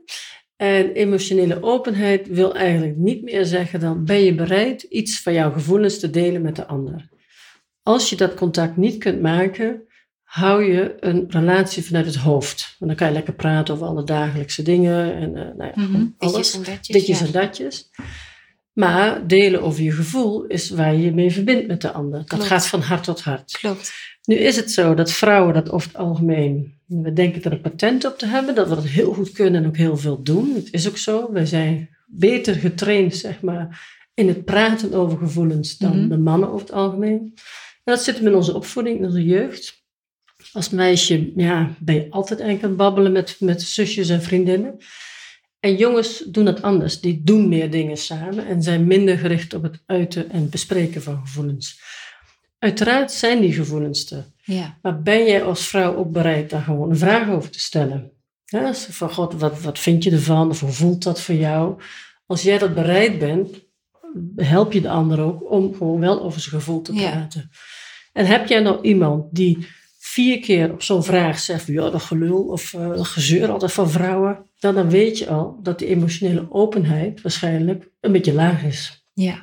En 0.55 0.91
emotionele 0.91 1.63
openheid 1.63 2.27
wil 2.27 2.55
eigenlijk 2.55 2.97
niet 2.97 3.23
meer 3.23 3.45
zeggen 3.45 3.79
dan 3.79 4.05
ben 4.05 4.23
je 4.23 4.35
bereid 4.35 4.81
iets 4.83 5.21
van 5.21 5.33
jouw 5.33 5.51
gevoelens 5.51 5.99
te 5.99 6.09
delen 6.09 6.41
met 6.41 6.55
de 6.55 6.67
ander. 6.67 7.09
Als 7.83 8.09
je 8.09 8.15
dat 8.15 8.33
contact 8.33 8.77
niet 8.77 8.97
kunt 8.97 9.21
maken, 9.21 9.86
hou 10.27 10.63
je 10.74 10.95
een 11.00 11.25
relatie 11.29 11.83
vanuit 11.83 12.06
het 12.06 12.15
hoofd. 12.15 12.75
Want 12.79 12.91
dan 12.91 13.00
kan 13.00 13.07
je 13.07 13.13
lekker 13.13 13.33
praten 13.33 13.74
over 13.74 13.88
alle 13.88 14.03
dagelijkse 14.03 14.62
dingen 14.62 15.15
en 15.15 15.35
eh, 15.35 15.56
nou 15.57 15.71
ja, 15.75 15.81
Mhm. 15.81 16.06
alles 16.18 16.33
Ditjes 16.35 16.53
en 16.53 16.63
datjes. 16.63 16.88
ditjes 16.97 17.19
ja. 17.19 17.25
en 17.25 17.31
datjes. 17.31 17.89
Maar 18.74 19.27
delen 19.27 19.62
over 19.62 19.83
je 19.83 19.91
gevoel 19.91 20.45
is 20.45 20.69
waar 20.69 20.94
je 20.95 21.01
je 21.01 21.13
mee 21.13 21.31
verbindt 21.31 21.68
met 21.68 21.81
de 21.81 21.91
ander. 21.91 22.19
Dat 22.19 22.27
Klopt. 22.27 22.44
gaat 22.45 22.68
van 22.68 22.81
hart 22.81 23.03
tot 23.03 23.21
hart. 23.21 23.51
Klopt. 23.57 23.91
Nu 24.24 24.35
is 24.35 24.56
het 24.56 24.71
zo 24.71 24.94
dat 24.94 25.12
vrouwen 25.12 25.53
dat 25.53 25.71
over 25.71 25.88
het 25.88 25.97
algemeen, 25.97 26.73
we 26.85 27.13
denken 27.13 27.44
er 27.44 27.51
een 27.51 27.62
patent 27.62 28.06
op 28.06 28.18
te 28.18 28.25
hebben, 28.25 28.56
dat 28.56 28.68
we 28.69 28.75
dat 28.75 28.85
heel 28.88 29.13
goed 29.13 29.31
kunnen 29.31 29.62
en 29.62 29.68
ook 29.68 29.77
heel 29.77 29.97
veel 29.97 30.23
doen. 30.23 30.51
Het 30.56 30.68
is 30.71 30.88
ook 30.88 30.97
zo. 30.97 31.31
Wij 31.31 31.45
zijn 31.45 31.89
beter 32.07 32.56
getraind, 32.56 33.15
zeg 33.15 33.41
maar, 33.41 33.95
in 34.13 34.27
het 34.27 34.45
praten 34.45 34.94
over 34.94 35.18
gevoelens 35.18 35.77
dan 35.77 36.00
Mhm. 36.00 36.09
de 36.09 36.18
mannen 36.18 36.50
over 36.50 36.68
het 36.68 36.75
algemeen. 36.75 37.19
En 37.83 37.94
dat 37.94 38.01
zit 38.03 38.18
hem 38.18 38.27
in 38.27 38.35
onze 38.35 38.53
opvoeding, 38.56 38.97
in 39.00 39.06
onze 39.06 39.23
jeugd. 39.23 39.85
Als 40.51 40.69
meisje 40.69 41.31
ja, 41.35 41.75
ben 41.80 41.95
je 41.95 42.07
altijd 42.09 42.39
eigenlijk 42.39 42.63
aan 42.63 42.69
het 42.69 42.77
babbelen 42.87 43.11
met, 43.11 43.35
met 43.39 43.61
zusjes 43.61 44.09
en 44.09 44.21
vriendinnen. 44.21 44.77
En 45.59 45.75
jongens 45.75 46.23
doen 46.27 46.45
dat 46.45 46.61
anders. 46.61 46.99
Die 47.01 47.21
doen 47.23 47.49
meer 47.49 47.71
dingen 47.71 47.97
samen 47.97 48.45
en 48.47 48.61
zijn 48.63 48.87
minder 48.87 49.18
gericht 49.18 49.54
op 49.54 49.63
het 49.63 49.83
uiten 49.85 50.31
en 50.31 50.49
bespreken 50.49 51.01
van 51.01 51.19
gevoelens. 51.25 51.81
Uiteraard 52.59 53.11
zijn 53.11 53.42
die 53.42 53.54
gevoelens 53.54 54.11
er. 54.11 54.25
Ja. 54.44 54.77
Maar 54.81 55.01
ben 55.01 55.25
jij 55.25 55.44
als 55.44 55.68
vrouw 55.68 55.95
ook 55.95 56.11
bereid 56.11 56.49
daar 56.49 56.61
gewoon 56.61 56.89
een 56.89 56.97
vraag 56.97 57.30
over 57.30 57.49
te 57.49 57.59
stellen? 57.59 58.11
Ja, 58.45 58.73
van 58.73 59.13
God, 59.13 59.33
wat, 59.33 59.61
wat 59.61 59.80
vind 59.80 60.04
je 60.04 60.11
ervan? 60.11 60.49
Of 60.49 60.59
hoe 60.59 60.71
voelt 60.71 61.04
dat 61.04 61.21
voor 61.21 61.35
jou? 61.35 61.81
Als 62.25 62.42
jij 62.42 62.57
dat 62.57 62.73
bereid 62.73 63.19
bent, 63.19 63.66
help 64.35 64.71
je 64.71 64.81
de 64.81 64.89
ander 64.89 65.21
ook 65.21 65.51
om 65.51 65.75
gewoon 65.75 65.99
wel 65.99 66.21
over 66.21 66.42
zijn 66.42 66.56
gevoel 66.56 66.81
te 66.81 66.94
Ja. 66.94 67.11
praten. 67.11 67.49
En 68.13 68.25
heb 68.25 68.47
jij 68.47 68.59
nou 68.59 68.81
iemand 68.81 69.35
die 69.35 69.68
vier 70.18 70.40
keer 70.40 70.71
op 70.71 70.81
zo'n 70.81 71.04
vraag 71.04 71.40
zegt, 71.40 71.68
ja, 71.68 71.90
dat 71.90 72.02
gelul 72.02 72.44
of 72.44 72.74
eh, 72.74 72.90
dat 72.90 73.07
gezeur 73.07 73.50
altijd 73.52 73.71
van 73.71 73.90
vrouwen, 73.90 74.45
dan, 74.59 74.76
dan 74.76 74.90
weet 74.90 75.18
je 75.18 75.28
al 75.28 75.59
dat 75.64 75.80
die 75.80 75.88
emotionele 75.88 76.47
openheid 76.50 77.21
waarschijnlijk 77.21 77.90
een 78.02 78.12
beetje 78.12 78.33
laag 78.33 78.64
is. 78.64 79.06
Ja. 79.14 79.42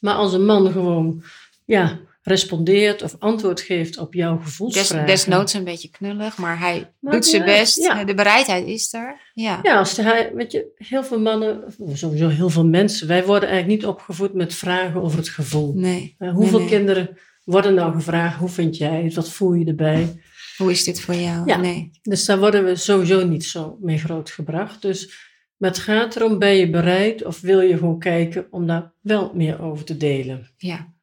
Maar 0.00 0.14
als 0.14 0.32
een 0.32 0.44
man 0.44 0.72
gewoon, 0.72 1.22
ja, 1.64 1.98
respondeert 2.22 3.02
of 3.02 3.16
antwoord 3.18 3.60
geeft 3.60 3.98
op 3.98 4.14
jouw 4.14 4.36
Des, 4.36 4.44
gevoelsvragen. 4.44 5.06
desnoods 5.06 5.52
een 5.54 5.64
beetje 5.64 5.90
knullig, 5.90 6.36
maar 6.38 6.58
hij 6.58 6.92
Maar 7.00 7.12
doet 7.12 7.26
zijn 7.26 7.44
best. 7.44 7.76
ja. 7.76 8.04
De 8.04 8.14
bereidheid 8.14 8.66
is 8.66 8.92
er. 8.92 9.20
Ja. 9.34 9.58
Ja, 9.62 9.78
als 9.78 9.96
hij, 9.96 10.30
weet 10.34 10.52
je, 10.52 10.66
heel 10.76 11.04
veel 11.04 11.20
mannen, 11.20 11.64
of 11.64 11.96
sowieso 11.98 12.28
heel 12.28 12.50
veel 12.50 12.66
mensen, 12.66 13.08
wij 13.08 13.24
worden 13.24 13.48
eigenlijk 13.48 13.80
niet 13.80 13.90
opgevoed 13.90 14.34
met 14.34 14.54
vragen 14.54 15.02
over 15.02 15.18
het 15.18 15.28
gevoel. 15.28 15.72
Nee. 15.74 16.14
Eh, 16.18 16.32
hoeveel 16.32 16.58
nee, 16.58 16.68
nee. 16.68 16.76
kinderen 16.76 17.18
worden 17.50 17.74
nou 17.74 17.92
gevraagd, 17.94 18.38
hoe 18.38 18.48
vind 18.48 18.76
jij 18.76 19.02
het, 19.02 19.14
wat 19.14 19.30
voel 19.30 19.52
je 19.52 19.64
erbij? 19.64 20.22
Hoe 20.56 20.70
is 20.70 20.84
dit 20.84 21.00
voor 21.00 21.14
jou? 21.14 21.46
Ja. 21.46 21.56
Nee. 21.56 21.90
Dus 22.02 22.24
daar 22.24 22.38
worden 22.38 22.64
we 22.64 22.76
sowieso 22.76 23.26
niet 23.26 23.44
zo 23.44 23.78
mee 23.80 23.98
grootgebracht. 23.98 24.82
Dus 24.82 25.28
maar 25.60 25.70
het 25.70 25.78
gaat 25.78 26.16
erom, 26.16 26.38
ben 26.38 26.54
je 26.54 26.70
bereid 26.70 27.24
of 27.24 27.40
wil 27.40 27.60
je 27.60 27.78
gewoon 27.78 27.98
kijken 27.98 28.46
om 28.50 28.66
daar 28.66 28.92
wel 29.00 29.32
meer 29.34 29.62
over 29.62 29.84
te 29.84 29.96
delen? 29.96 30.50
Ja. 30.56 30.94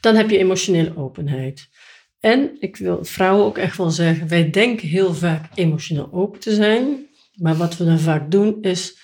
Dan 0.00 0.14
heb 0.14 0.30
je 0.30 0.38
emotionele 0.38 0.96
openheid. 0.96 1.68
En 2.20 2.56
ik 2.58 2.76
wil 2.76 3.04
vrouwen 3.04 3.44
ook 3.44 3.58
echt 3.58 3.76
wel 3.76 3.90
zeggen, 3.90 4.28
wij 4.28 4.50
denken 4.50 4.88
heel 4.88 5.14
vaak 5.14 5.50
emotioneel 5.54 6.08
open 6.12 6.40
te 6.40 6.54
zijn. 6.54 7.06
Maar 7.34 7.56
wat 7.56 7.76
we 7.76 7.84
dan 7.84 7.98
vaak 7.98 8.30
doen 8.30 8.62
is 8.62 8.98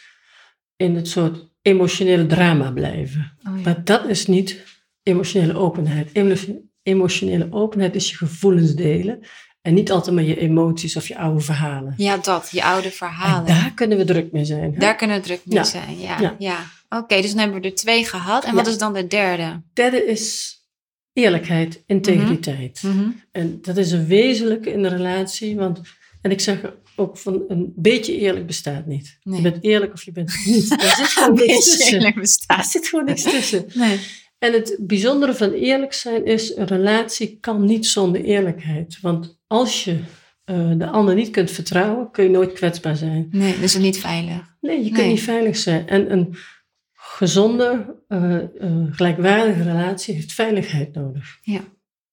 in 0.77 0.95
het 0.95 1.09
soort 1.09 1.49
emotionele 1.63 2.27
drama 2.27 2.71
blijven. 2.71 3.33
Oh, 3.49 3.57
ja. 3.57 3.63
Maar 3.63 3.85
dat 3.85 4.09
is 4.09 4.27
niet 4.27 4.65
emotionele 5.03 5.55
openheid. 5.57 6.11
Emo- 6.13 6.61
Emotionele 6.83 7.47
openheid 7.51 7.95
is 7.95 8.11
je 8.11 8.17
gevoelens 8.17 8.75
delen. 8.75 9.21
En 9.61 9.75
niet 9.75 9.91
altijd 9.91 10.15
maar 10.15 10.25
je 10.25 10.39
emoties 10.39 10.97
of 10.97 11.09
je 11.09 11.19
oude 11.19 11.41
verhalen. 11.41 11.95
ja, 11.97 12.17
dat, 12.17 12.49
je 12.51 12.65
oude 12.65 12.87
En 12.87 12.93
verhalen. 12.93 13.47
daar 13.47 13.73
kunnen 13.75 13.99
we 13.99 14.05
druk 14.05 14.33
mee 14.33 14.45
zijn. 14.45 14.73
hè? 14.73 14.79
Daar 14.79 14.97
kunnen 14.97 15.17
we 15.17 15.23
druk 15.23 15.41
mee 15.45 15.59
Ja. 15.59 15.65
zijn. 15.65 15.99
Ja, 16.01 16.21
Ja. 16.21 16.37
ja. 16.39 16.59
Oké, 16.89 17.21
dus 17.21 17.31
dan 17.31 17.39
hebben 17.39 17.61
we 17.61 17.69
er 17.69 17.75
twee 17.75 18.05
gehad. 18.05 18.45
En 18.45 18.55
wat 18.55 18.67
is 18.67 18.79
dan 18.79 18.93
de 18.93 19.07
derde? 19.07 19.63
Derde 19.73 20.07
is 20.07 20.57
eerlijkheid, 21.13 21.83
integriteit. 21.87 22.83
Mhm. 22.83 23.09
En 23.33 23.59
dat 23.63 23.77
is 23.77 23.93
een 23.93 24.07
wezenlijke 24.07 24.71
in 24.73 24.83
de 24.83 24.89
relatie. 24.89 25.57
Want, 25.57 25.81
en 26.23 26.31
ik 26.31 26.41
zeg 26.41 26.73
ook 26.97 27.19
van 27.19 27.43
een 27.49 27.73
beetje 27.77 28.19
eerlijk 28.19 28.47
bestaat 28.47 28.87
niet. 28.87 29.19
Nee. 29.23 29.37
Je 29.37 29.43
bent 29.51 29.65
eerlijk 29.65 29.93
of 29.93 30.05
je 30.05 30.13
bent 30.13 30.41
niet. 30.45 30.71
Er 30.71 30.95
zit 30.97 31.07
gewoon 31.07 31.35
niks 31.35 31.65
tussen. 31.77 32.01
Er 32.05 32.15
bestaat. 32.15 32.67
zit 32.67 32.89
gewoon 32.89 33.05
niks 33.05 33.23
tussen. 33.23 33.65
Nee. 33.75 33.99
En 34.43 34.53
het 34.53 34.77
bijzondere 34.81 35.35
van 35.35 35.51
eerlijk 35.51 35.93
zijn 35.93 36.25
is, 36.25 36.57
een 36.57 36.67
relatie 36.67 37.39
kan 37.41 37.65
niet 37.65 37.87
zonder 37.87 38.21
eerlijkheid. 38.21 38.99
Want 39.01 39.41
als 39.47 39.85
je 39.85 39.99
eh, 40.45 40.71
de 40.77 40.87
ander 40.87 41.15
niet 41.15 41.31
kunt 41.31 41.51
vertrouwen, 41.51 42.11
kun 42.11 42.25
je 42.25 42.31
nooit 42.31 42.53
kwetsbaar 42.53 42.97
zijn. 42.97 43.29
nee, 43.31 43.59
dus 43.61 43.77
niet 43.77 43.99
veilig. 43.99 44.57
Nee, 44.61 44.85
je 44.85 44.91
kunt 44.91 45.07
niet 45.07 45.23
veilig 45.23 45.57
zijn. 45.57 45.89
En 45.89 46.13
een 46.13 46.35
gezonde, 46.93 47.97
eh, 48.09 48.39
eh, 48.39 48.47
gelijkwaardige 48.91 49.63
relatie 49.63 50.15
heeft 50.15 50.33
veiligheid 50.33 50.95
nodig. 50.95 51.39
Ja. 51.43 51.61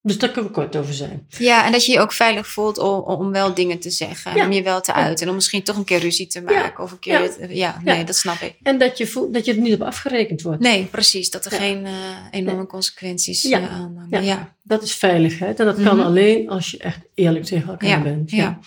Dus 0.01 0.17
daar 0.17 0.29
kunnen 0.29 0.51
we 0.51 0.55
kort 0.57 0.75
over 0.75 0.93
zijn. 0.93 1.25
Ja, 1.37 1.65
en 1.65 1.71
dat 1.71 1.85
je 1.85 1.91
je 1.91 1.99
ook 1.99 2.11
veilig 2.13 2.47
voelt 2.47 2.77
om, 2.77 2.99
om 2.99 3.31
wel 3.31 3.53
dingen 3.53 3.79
te 3.79 3.89
zeggen. 3.89 4.35
Ja. 4.35 4.45
Om 4.45 4.51
je 4.51 4.63
wel 4.63 4.81
te 4.81 4.91
Ja. 4.91 4.97
uiten. 4.97 5.23
En 5.23 5.29
om 5.29 5.35
misschien 5.35 5.63
toch 5.63 5.77
een 5.77 5.83
keer 5.83 5.99
ruzie 5.99 6.27
te 6.27 6.41
maken. 6.41 6.83
Of 6.83 6.91
een 6.91 6.99
keer... 6.99 7.13
Ja. 7.13 7.21
het- 7.21 7.37
Ja, 7.49 7.81
nee, 7.83 7.97
Ja. 7.97 8.03
dat 8.03 8.15
snap 8.15 8.39
ik. 8.41 8.55
En 8.63 8.77
dat 8.77 8.97
je 8.97 9.07
voelt 9.07 9.33
dat 9.33 9.45
je 9.45 9.53
er 9.53 9.59
niet 9.59 9.73
op 9.73 9.81
afgerekend 9.81 10.41
wordt. 10.41 10.59
Nee, 10.61 10.85
precies. 10.85 11.29
Dat 11.29 11.45
er 11.45 11.51
Ja. 11.51 11.57
geen 11.57 11.85
eh, 11.85 11.91
enorme 12.31 12.65
consequenties 12.65 13.41
Ja. 13.41 13.59
eh, 13.59 13.71
aan 13.73 14.07
Ja. 14.09 14.19
ja. 14.19 14.25
ja. 14.25 14.55
Dat 14.63 14.83
is 14.83 14.93
veiligheid. 14.95 15.59
En 15.59 15.65
dat 15.65 15.81
kan 15.83 15.97
Mhm. 15.97 16.05
alleen 16.05 16.49
als 16.49 16.71
je 16.71 16.77
echt 16.77 16.99
eerlijk 17.13 17.45
tegen 17.45 17.69
elkaar 17.69 17.89
Ja, 17.89 18.01
bent. 18.01 18.31
ja. 18.31 18.59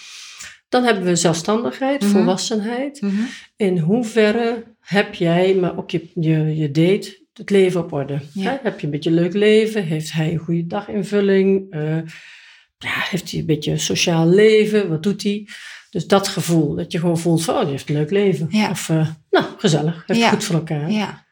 Dan 0.68 0.84
hebben 0.84 1.04
we 1.04 1.16
zelfstandigheid, 1.16 2.00
Mhm. 2.00 2.10
volwassenheid. 2.10 3.00
Mhm. 3.00 3.22
In 3.56 3.78
hoeverre 3.78 4.64
heb 4.80 5.14
jij, 5.14 5.54
maar 5.54 5.76
ook 5.78 5.90
je, 5.90 6.10
je, 6.14 6.56
je 6.56 6.70
date, 6.70 7.20
het 7.32 7.50
leven 7.50 7.80
op 7.80 7.92
orde? 7.92 8.18
Ja. 8.34 8.50
Hè? 8.50 8.56
Heb 8.62 8.80
je 8.80 8.86
een 8.86 8.92
beetje 8.92 9.10
een 9.10 9.16
leuk 9.16 9.32
leven? 9.34 9.84
Heeft 9.84 10.12
hij 10.12 10.32
een 10.32 10.38
goede 10.38 10.66
daginvulling? 10.66 11.70
Eh, 11.70 11.96
ja, 12.78 12.90
heeft 13.10 13.30
hij 13.30 13.40
een 13.40 13.46
beetje 13.46 13.70
een 13.70 13.80
sociaal 13.80 14.26
leven? 14.28 14.88
Wat 14.88 15.02
doet 15.02 15.22
hij? 15.22 15.48
Dus 15.90 16.06
dat 16.06 16.28
gevoel, 16.28 16.74
dat 16.74 16.92
je 16.92 16.98
gewoon 16.98 17.18
voelt 17.18 17.44
van, 17.44 17.54
oh, 17.54 17.60
die 17.60 17.70
heeft 17.70 17.88
een 17.88 17.94
leuk 17.94 18.10
leven. 18.10 18.46
Ja. 18.50 18.70
Of, 18.70 18.88
eh, 18.88 19.08
nou, 19.30 19.44
gezellig, 19.58 20.02
heeft 20.06 20.20
Ja. 20.20 20.28
goed 20.30 20.44
voor 20.44 20.54
elkaar. 20.54 20.90
Ja. 20.90 21.26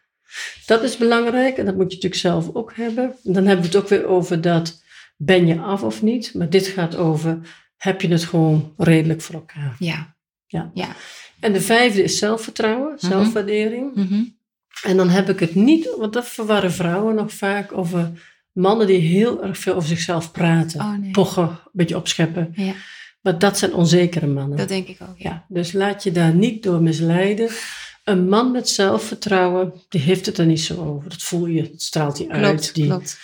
Dat 0.67 0.83
is 0.83 0.97
belangrijk 0.97 1.57
en 1.57 1.65
dat 1.65 1.75
moet 1.75 1.89
je 1.89 1.95
natuurlijk 1.95 2.21
zelf 2.21 2.55
ook 2.55 2.73
hebben. 2.77 3.05
En 3.25 3.33
dan 3.33 3.47
hebben 3.47 3.61
we 3.71 3.73
het 3.77 3.77
ook 3.83 3.89
weer 3.89 4.07
over 4.07 4.41
dat, 4.41 4.83
ben 5.17 5.47
je 5.47 5.59
af 5.61 5.83
of 5.83 6.03
niet? 6.03 6.35
Maar 6.35 6.51
dit 6.51 6.67
gaat 6.67 6.97
over, 6.97 7.39
heb 7.77 8.01
je 8.01 8.09
het 8.09 8.25
gewoon 8.25 8.75
redelijk 8.77 9.21
voor 9.21 9.35
elkaar? 9.35 9.77
Ja. 9.79 10.17
Ja. 10.47 10.71
Ja. 10.75 10.89
En 11.41 11.53
de 11.53 11.61
vijfde 11.61 12.03
is 12.03 12.19
zelfvertrouwen, 12.19 12.93
Mhm. 12.95 13.07
zelfwaardering. 13.07 13.95
Mhm. 13.95 14.23
En 14.83 14.97
dan 14.97 15.09
heb 15.09 15.29
ik 15.29 15.41
het 15.41 15.55
niet, 15.55 15.95
want 15.99 16.13
dat 16.13 16.29
verwarren 16.29 16.73
vrouwen 16.73 17.15
nog 17.15 17.33
vaak 17.33 17.73
over 17.73 18.11
mannen 18.53 18.87
die 18.87 18.99
heel 19.01 19.45
erg 19.45 19.59
veel 19.59 19.75
over 19.75 19.89
zichzelf 19.89 20.33
praten. 20.33 20.81
Oh 20.81 20.99
nee. 20.99 21.11
Pochen, 21.11 21.43
een 21.49 21.57
beetje 21.73 21.97
opscheppen. 21.97 22.53
Ja. 22.57 22.73
Maar 23.21 23.39
dat 23.39 23.59
zijn 23.59 23.75
onzekere 23.75 24.27
mannen. 24.27 24.59
Dat 24.59 24.69
denk 24.69 24.89
ik 24.89 24.99
ook. 25.03 25.19
Ja. 25.19 25.31
ja, 25.31 25.45
dus 25.49 25.73
laat 25.73 26.03
je 26.03 26.13
daar 26.13 26.35
niet 26.35 26.63
door 26.63 26.83
misleiden. 26.83 27.49
Een 28.05 28.29
man 28.29 28.51
met 28.53 28.69
zelfvertrouwen, 28.69 29.73
die 29.89 30.01
heeft 30.01 30.27
het 30.27 30.39
er 30.39 30.47
niet 30.47 30.61
zo 30.61 30.85
over. 30.85 31.11
Dat 31.11 31.23
voel 31.23 31.47
je, 31.47 31.63
dat 31.71 31.83
straalt 31.83 32.19
hij 32.19 32.29
uit. 32.29 32.43
Klopt, 32.43 32.75
Die, 32.75 32.87
klopt. 32.87 33.19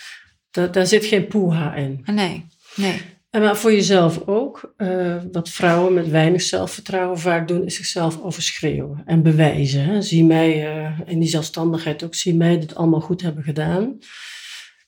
da- 0.51 0.67
daar 0.67 0.87
zit 0.87 1.05
geen 1.05 1.27
poeha 1.27 1.75
in. 1.75 2.01
Nee, 2.05 2.45
nee. 2.75 3.01
En 3.29 3.41
maar 3.41 3.57
voor 3.57 3.71
jezelf 3.71 4.27
ook. 4.27 4.73
eh, 4.77 5.15
wat 5.31 5.49
vrouwen 5.49 5.93
met 5.93 6.09
weinig 6.09 6.41
zelfvertrouwen 6.41 7.19
vaak 7.19 7.47
doen, 7.47 7.65
is 7.65 7.75
zichzelf 7.75 8.21
overschreeuwen 8.21 9.01
en 9.05 9.23
bewijzen. 9.23 9.83
Hè. 9.83 10.01
Zie 10.01 10.23
mij, 10.25 10.67
eh 10.67 10.99
in 11.05 11.19
die 11.19 11.29
zelfstandigheid 11.29 12.03
ook, 12.03 12.15
zie 12.15 12.35
mij 12.35 12.59
dit 12.59 12.75
allemaal 12.75 12.99
goed 13.01 13.21
hebben 13.21 13.43
gedaan. 13.43 13.97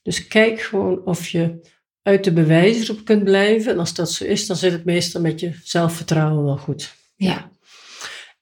Dus 0.02 0.26
kijk 0.28 0.60
gewoon 0.60 1.04
of 1.04 1.28
je 1.28 1.60
uit 2.02 2.24
de 2.24 2.32
bewijzen 2.32 2.94
op 2.94 3.04
kunt 3.04 3.24
blijven. 3.24 3.72
En 3.72 3.78
als 3.78 3.94
dat 3.94 4.12
zo 4.12 4.24
is, 4.24 4.46
dan 4.46 4.56
zit 4.56 4.72
het 4.72 4.84
meestal 4.84 5.20
met 5.20 5.40
je 5.40 5.52
zelfvertrouwen 5.62 6.44
wel 6.44 6.56
goed. 6.56 6.94
Ja. 7.16 7.50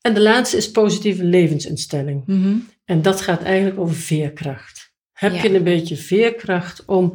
En 0.01 0.15
de 0.15 0.21
laatste 0.21 0.57
is 0.57 0.71
positieve 0.71 1.25
levensinstelling. 1.25 2.23
Mhm. 2.27 2.57
En 2.85 3.03
dat 3.03 3.21
gaat 3.21 3.43
eigenlijk 3.43 3.79
over 3.81 3.95
veerkracht. 3.97 4.93
Heb 5.13 5.35
Ja. 5.35 5.43
je 5.43 5.55
een 5.55 5.65
beetje 5.65 5.97
veerkracht 5.97 6.85
om 6.85 7.13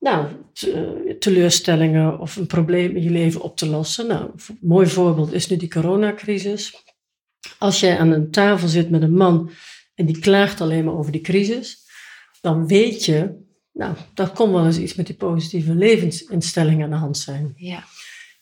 nou, 0.00 0.26
eh, 0.54 1.14
teleurstellingen 1.18 2.18
of 2.18 2.36
een 2.36 2.46
probleem 2.46 2.96
in 2.96 3.02
je 3.02 3.10
leven 3.10 3.40
op 3.40 3.56
te 3.56 3.66
lossen? 3.66 4.06
Nou, 4.06 4.22
een 4.22 4.58
mooi 4.60 4.86
voorbeeld 4.86 5.32
is 5.32 5.48
nu 5.48 5.56
die 5.56 5.70
coronacrisis. 5.70 6.84
Als 7.58 7.80
jij 7.80 7.98
aan 7.98 8.10
een 8.10 8.30
tafel 8.30 8.68
zit 8.68 8.90
met 8.90 9.02
een 9.02 9.16
man 9.16 9.50
en 9.94 10.06
die 10.06 10.18
klaagt 10.18 10.60
alleen 10.60 10.84
maar 10.84 10.94
over 10.94 11.12
die 11.12 11.20
crisis, 11.20 11.78
dan 12.40 12.66
weet 12.66 13.04
je, 13.04 13.30
nou, 13.72 13.94
daar 14.14 14.30
kon 14.30 14.52
wel 14.52 14.66
eens 14.66 14.78
iets 14.78 14.94
met 14.94 15.06
die 15.06 15.16
positieve 15.16 15.74
levensinstelling 15.74 16.82
aan 16.82 16.90
de 16.90 16.96
hand 16.96 17.18
zijn. 17.18 17.52
Ja. 17.56 17.84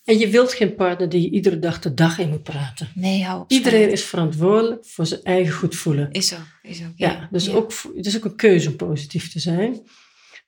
En 0.05 0.19
je 0.19 0.29
wilt 0.29 0.53
geen 0.53 0.75
partner 0.75 1.09
die 1.09 1.23
je 1.23 1.31
iedere 1.31 1.59
dag 1.59 1.79
de 1.81 1.95
dag 1.95 2.19
in 2.19 2.29
moet 2.29 2.43
praten. 2.43 2.89
Nee, 2.95 3.25
hou 3.25 3.41
op. 3.41 3.51
Iedereen 3.51 3.91
is 3.91 4.05
verantwoordelijk 4.05 4.87
voor 4.87 5.07
zijn 5.07 5.23
eigen 5.23 5.55
goed 5.55 5.77
voelen. 5.77 6.11
Is 6.11 6.35
ook. 6.35 6.47
Is 6.63 6.81
ook. 6.81 6.93
Ja, 6.97 7.29
dus 7.31 7.47
Ja. 7.47 7.53
Ook, 7.53 7.73
het 7.97 8.07
is 8.07 8.17
ook 8.17 8.25
een 8.25 8.37
keuze 8.37 8.69
om 8.69 8.77
positief 8.77 9.33
te 9.33 9.39
zijn. 9.39 9.81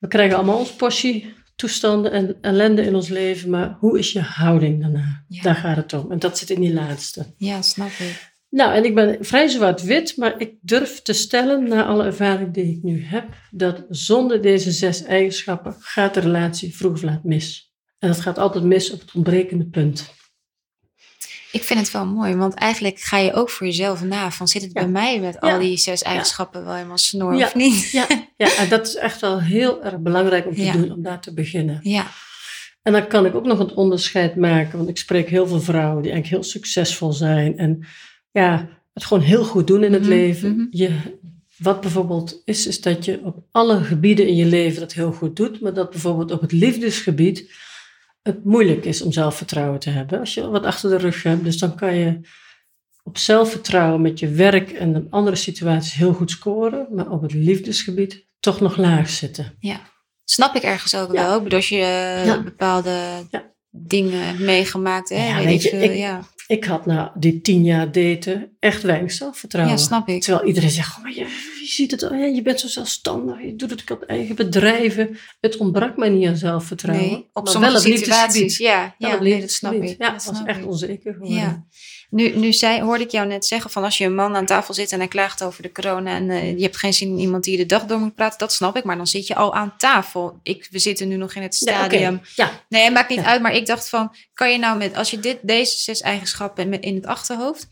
We 0.00 0.08
krijgen 0.08 0.36
allemaal 0.36 0.58
ons 0.58 0.72
portie 0.72 1.34
toestanden 1.56 2.12
en 2.12 2.36
ellende 2.40 2.82
in 2.82 2.94
ons 2.94 3.08
leven, 3.08 3.50
maar 3.50 3.76
hoe 3.78 3.98
is 3.98 4.12
je 4.12 4.20
houding 4.20 4.80
daarna? 4.80 5.24
Ja. 5.28 5.42
Daar 5.42 5.54
gaat 5.54 5.76
het 5.76 5.92
om. 5.92 6.12
En 6.12 6.18
dat 6.18 6.38
zit 6.38 6.50
in 6.50 6.60
die 6.60 6.72
laatste. 6.72 7.34
Ja, 7.36 7.62
snap 7.62 7.88
ik. 7.88 8.28
Nou, 8.50 8.74
en 8.74 8.84
ik 8.84 8.94
ben 8.94 9.16
vrij 9.20 9.48
zwart-wit, 9.48 10.16
maar 10.16 10.40
ik 10.40 10.54
durf 10.60 11.02
te 11.02 11.12
stellen, 11.12 11.68
na 11.68 11.84
alle 11.84 12.04
ervaring 12.04 12.54
die 12.54 12.76
ik 12.76 12.82
nu 12.82 13.04
heb, 13.04 13.28
dat 13.50 13.84
zonder 13.88 14.42
deze 14.42 14.70
zes 14.70 15.02
eigenschappen 15.02 15.76
gaat 15.78 16.14
de 16.14 16.20
relatie 16.20 16.76
vroeg 16.76 16.92
of 16.92 17.02
laat 17.02 17.24
mis. 17.24 17.72
En 17.98 18.08
dat 18.08 18.20
gaat 18.20 18.38
altijd 18.38 18.64
mis 18.64 18.90
op 18.90 19.00
het 19.00 19.14
ontbrekende 19.14 19.66
punt. 19.66 20.14
Ik 21.52 21.62
vind 21.62 21.80
het 21.80 21.90
wel 21.90 22.06
mooi, 22.06 22.34
want 22.34 22.54
eigenlijk 22.54 22.98
ga 23.00 23.18
je 23.18 23.32
ook 23.32 23.50
voor 23.50 23.66
jezelf 23.66 24.02
na. 24.04 24.30
Van 24.30 24.48
zit 24.48 24.62
het 24.62 24.70
Ja. 24.74 24.80
bij 24.80 24.90
mij 24.90 25.20
met 25.20 25.40
al 25.40 25.58
die 25.58 25.76
zes 25.76 26.02
eigenschappen 26.02 26.64
wel 26.64 26.74
helemaal 26.74 26.98
snor 26.98 27.34
of 27.34 27.54
niet? 27.54 27.90
Ja, 27.90 28.06
ja, 28.36 28.56
en 28.56 28.68
dat 28.68 28.86
is 28.86 28.94
echt 28.96 29.20
wel 29.20 29.40
heel 29.40 29.84
erg 29.84 29.98
belangrijk 29.98 30.46
om 30.46 30.54
te 30.54 30.70
doen, 30.72 30.92
om 30.92 31.02
daar 31.02 31.20
te 31.20 31.34
beginnen. 31.34 31.80
Ja. 31.82 32.06
En 32.82 32.92
dan 32.92 33.06
kan 33.06 33.26
ik 33.26 33.34
ook 33.34 33.46
nog 33.46 33.58
het 33.58 33.74
onderscheid 33.74 34.36
maken, 34.36 34.76
want 34.78 34.88
ik 34.90 34.96
spreek 34.98 35.28
heel 35.28 35.46
veel 35.46 35.60
vrouwen 35.60 36.02
die 36.02 36.12
eigenlijk 36.12 36.42
heel 36.42 36.52
succesvol 36.52 37.12
zijn 37.12 37.58
en 37.58 37.86
ja, 38.30 38.68
het 38.92 39.04
gewoon 39.04 39.22
heel 39.22 39.44
goed 39.44 39.66
doen 39.66 39.84
in 39.84 39.92
het 39.92 40.00
Mhm, 40.02 40.10
leven. 40.10 40.54
mhm. 40.56 40.66
Je, 40.70 40.90
wat 41.56 41.80
bijvoorbeeld 41.80 42.42
is, 42.44 42.66
is 42.66 42.80
dat 42.80 43.04
je 43.04 43.20
op 43.24 43.36
alle 43.50 43.82
gebieden 43.84 44.26
in 44.26 44.36
je 44.36 44.44
leven 44.46 44.80
dat 44.80 44.92
heel 44.92 45.12
goed 45.12 45.36
doet, 45.36 45.60
maar 45.60 45.74
dat 45.74 45.90
bijvoorbeeld 45.90 46.30
op 46.32 46.40
het 46.40 46.52
liefdesgebied 46.52 47.50
het 48.22 48.44
moeilijk 48.44 48.84
is 48.84 49.02
om 49.02 49.12
zelfvertrouwen 49.12 49.78
te 49.80 49.90
hebben. 49.90 50.18
Als 50.20 50.34
je 50.34 50.48
wat 50.48 50.64
achter 50.64 50.90
de 50.90 50.96
rug 50.96 51.22
hebt, 51.22 51.44
dus 51.44 51.58
dan 51.58 51.74
kan 51.76 51.94
je 51.94 52.20
op 53.02 53.18
zelfvertrouwen 53.18 54.00
met 54.00 54.18
je 54.18 54.28
werk 54.28 54.70
en 54.70 55.06
andere 55.10 55.36
situaties 55.36 55.94
heel 55.94 56.12
goed 56.12 56.30
scoren, 56.30 56.86
maar 56.94 57.10
op 57.10 57.22
het 57.22 57.32
liefdesgebied 57.32 58.26
toch 58.40 58.60
nog 58.60 58.76
laag 58.76 59.08
zitten. 59.10 59.58
Snap 60.24 60.54
ik 60.54 60.62
ergens 60.62 60.94
ook 60.94 61.12
Ja. 61.12 61.26
wel. 61.26 61.36
Ik 61.36 61.42
bedoel, 61.42 61.58
Als 61.58 61.68
je 61.68 61.76
eh, 61.76 62.26
Ja. 62.26 62.42
bepaalde 62.42 62.96
Ja. 63.30 63.52
dingen 63.70 64.26
hebt 64.26 64.38
meegemaakt. 64.38 65.08
Hè? 65.08 65.26
Ja, 65.28 65.44
weet, 65.44 65.62
je, 65.62 65.68
veel, 65.68 65.80
ik- 65.80 65.96
ja. 65.96 66.20
Ik 66.46 66.64
had 66.64 66.86
na 66.86 67.12
die 67.18 67.40
tien 67.40 67.64
jaar 67.64 67.92
daten 67.92 68.56
echt 68.58 68.82
weinig 68.82 69.12
zelfvertrouwen. 69.12 69.76
ja, 69.76 69.82
snap 69.82 70.08
ik. 70.08 70.22
Terwijl 70.22 70.46
iedereen 70.46 70.70
zegt, 70.70 70.96
oh, 70.96 71.02
maar 71.02 71.14
je 71.14 71.49
ziet 71.70 71.90
het, 71.90 72.00
je 72.34 72.40
bent 72.42 72.60
zo 72.60 72.68
zelfstandig, 72.68 73.42
je 73.42 73.56
doet 73.56 73.70
het 73.70 73.90
op 73.90 74.02
eigen 74.02 74.34
bedrijven. 74.34 75.18
Het 75.40 75.56
ontbrak 75.56 75.96
mij 75.96 76.08
niet 76.08 76.28
aan 76.28 76.36
zelfvertrouwen. 76.36 77.06
Nee, 77.08 77.28
op 77.32 77.44
maar 77.44 77.52
sommige 77.52 77.72
wel 77.72 77.96
situaties. 77.98 78.58
Ja, 78.58 78.94
ja 78.98 79.20
nee, 79.20 79.40
dat 79.40 79.50
snap 79.50 79.72
ik. 79.72 79.98
Ja, 79.98 80.10
dat 80.10 80.24
was 80.24 80.42
echt 80.44 80.58
ik. 80.58 80.66
onzeker 80.66 81.12
geworden. 81.12 81.36
Ja. 81.36 81.64
Nu, 82.10 82.36
nu 82.36 82.52
zei, 82.52 82.82
hoorde 82.82 83.04
ik 83.04 83.10
jou 83.10 83.26
net 83.26 83.46
zeggen 83.46 83.70
van 83.70 83.84
als 83.84 83.98
je 83.98 84.04
een 84.04 84.14
man 84.14 84.36
aan 84.36 84.46
tafel 84.46 84.74
zit 84.74 84.92
en 84.92 84.98
hij 84.98 85.08
klaagt 85.08 85.42
over 85.42 85.62
de 85.62 85.72
corona 85.72 86.14
en 86.14 86.30
eh, 86.30 86.56
je 86.56 86.62
hebt 86.62 86.76
geen 86.76 86.94
zin 86.94 87.08
in 87.08 87.18
iemand 87.18 87.44
die 87.44 87.52
je 87.52 87.58
de 87.58 87.66
dag 87.66 87.84
door 87.84 87.98
moet 87.98 88.14
praten, 88.14 88.38
dat 88.38 88.52
snap 88.52 88.76
ik. 88.76 88.84
Maar 88.84 88.96
dan 88.96 89.06
zit 89.06 89.26
je 89.26 89.34
al 89.34 89.54
aan 89.54 89.74
tafel. 89.76 90.38
Ik, 90.42 90.68
we 90.70 90.78
zitten 90.78 91.08
nu 91.08 91.16
nog 91.16 91.34
in 91.34 91.42
het 91.42 91.58
Ja, 91.58 91.74
stadium. 91.74 92.20
Ja, 92.34 92.50
Nee, 92.68 92.82
het 92.84 92.92
maakt 92.92 93.08
niet 93.08 93.18
Ja. 93.18 93.24
uit. 93.24 93.42
Maar 93.42 93.54
ik 93.54 93.66
dacht 93.66 93.88
van, 93.88 94.14
kan 94.34 94.52
je 94.52 94.58
nou 94.58 94.78
met, 94.78 94.94
als 94.96 95.10
je 95.10 95.20
dit, 95.20 95.38
deze 95.42 95.76
zes 95.76 96.00
eigenschappen 96.00 96.68
met 96.68 96.82
in 96.82 96.94
het 96.94 97.06
achterhoofd. 97.06 97.68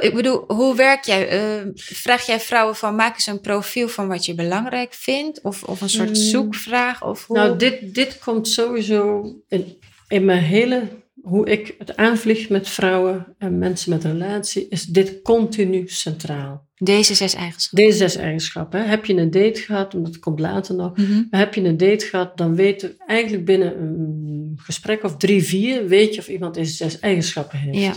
Ik 0.00 0.14
bedoel, 0.14 0.44
hoe 0.46 0.76
werk 0.76 1.04
jij? 1.04 1.28
Eh, 1.28 1.66
vraag 1.74 2.26
jij 2.26 2.40
vrouwen 2.40 2.76
van, 2.76 2.94
maak 2.94 3.14
eens 3.14 3.26
een 3.26 3.40
profiel 3.40 3.88
van 3.88 4.08
wat 4.08 4.26
je 4.26 4.34
belangrijk 4.34 4.92
vindt? 4.94 5.40
Of, 5.42 5.62
of 5.62 5.80
een 5.80 5.88
soort 5.90 6.08
Mm. 6.08 6.14
zoekvraag? 6.14 7.04
Of 7.04 7.26
hoe? 7.26 7.36
nou 7.36 7.56
dit, 7.58 7.94
dit 7.94 8.18
komt 8.18 8.48
sowieso 8.48 9.24
in, 9.48 9.76
in 10.08 10.24
mijn 10.24 10.42
hele, 10.42 10.82
hoe 11.22 11.46
ik 11.46 11.74
het 11.78 11.96
aanvlieg 11.96 12.48
met 12.48 12.68
vrouwen 12.68 13.34
en 13.38 13.58
mensen 13.58 13.90
met 13.90 14.04
relatie, 14.04 14.66
is 14.68 14.84
dit 14.84 15.22
continu 15.22 15.88
centraal. 15.88 16.70
Deze 16.76 17.14
zes 17.14 17.34
eigenschappen. 17.34 17.84
Deze 17.88 17.98
zes 17.98 18.16
eigenschappen. 18.16 18.80
hè. 18.80 18.86
Heb 18.86 19.04
je 19.04 19.14
een 19.16 19.30
date 19.30 19.60
gehad, 19.60 19.92
dat 19.92 20.18
komt 20.18 20.40
later 20.40 20.74
nog. 20.74 20.96
Mhm. 20.96 21.22
Maar 21.30 21.40
heb 21.40 21.54
je 21.54 21.60
een 21.62 21.76
date 21.76 22.04
gehad, 22.06 22.36
dan 22.36 22.54
weten 22.54 22.88
we 22.88 23.04
eigenlijk 23.06 23.44
binnen 23.44 23.78
een 23.80 24.58
gesprek 24.62 25.02
of 25.04 25.16
drie, 25.16 25.42
vier, 25.44 25.86
weet 25.86 26.14
je 26.14 26.20
of 26.20 26.28
iemand 26.28 26.54
deze 26.54 26.72
zes 26.72 26.98
eigenschappen 26.98 27.58
heeft. 27.58 27.78
Ja. 27.78 27.92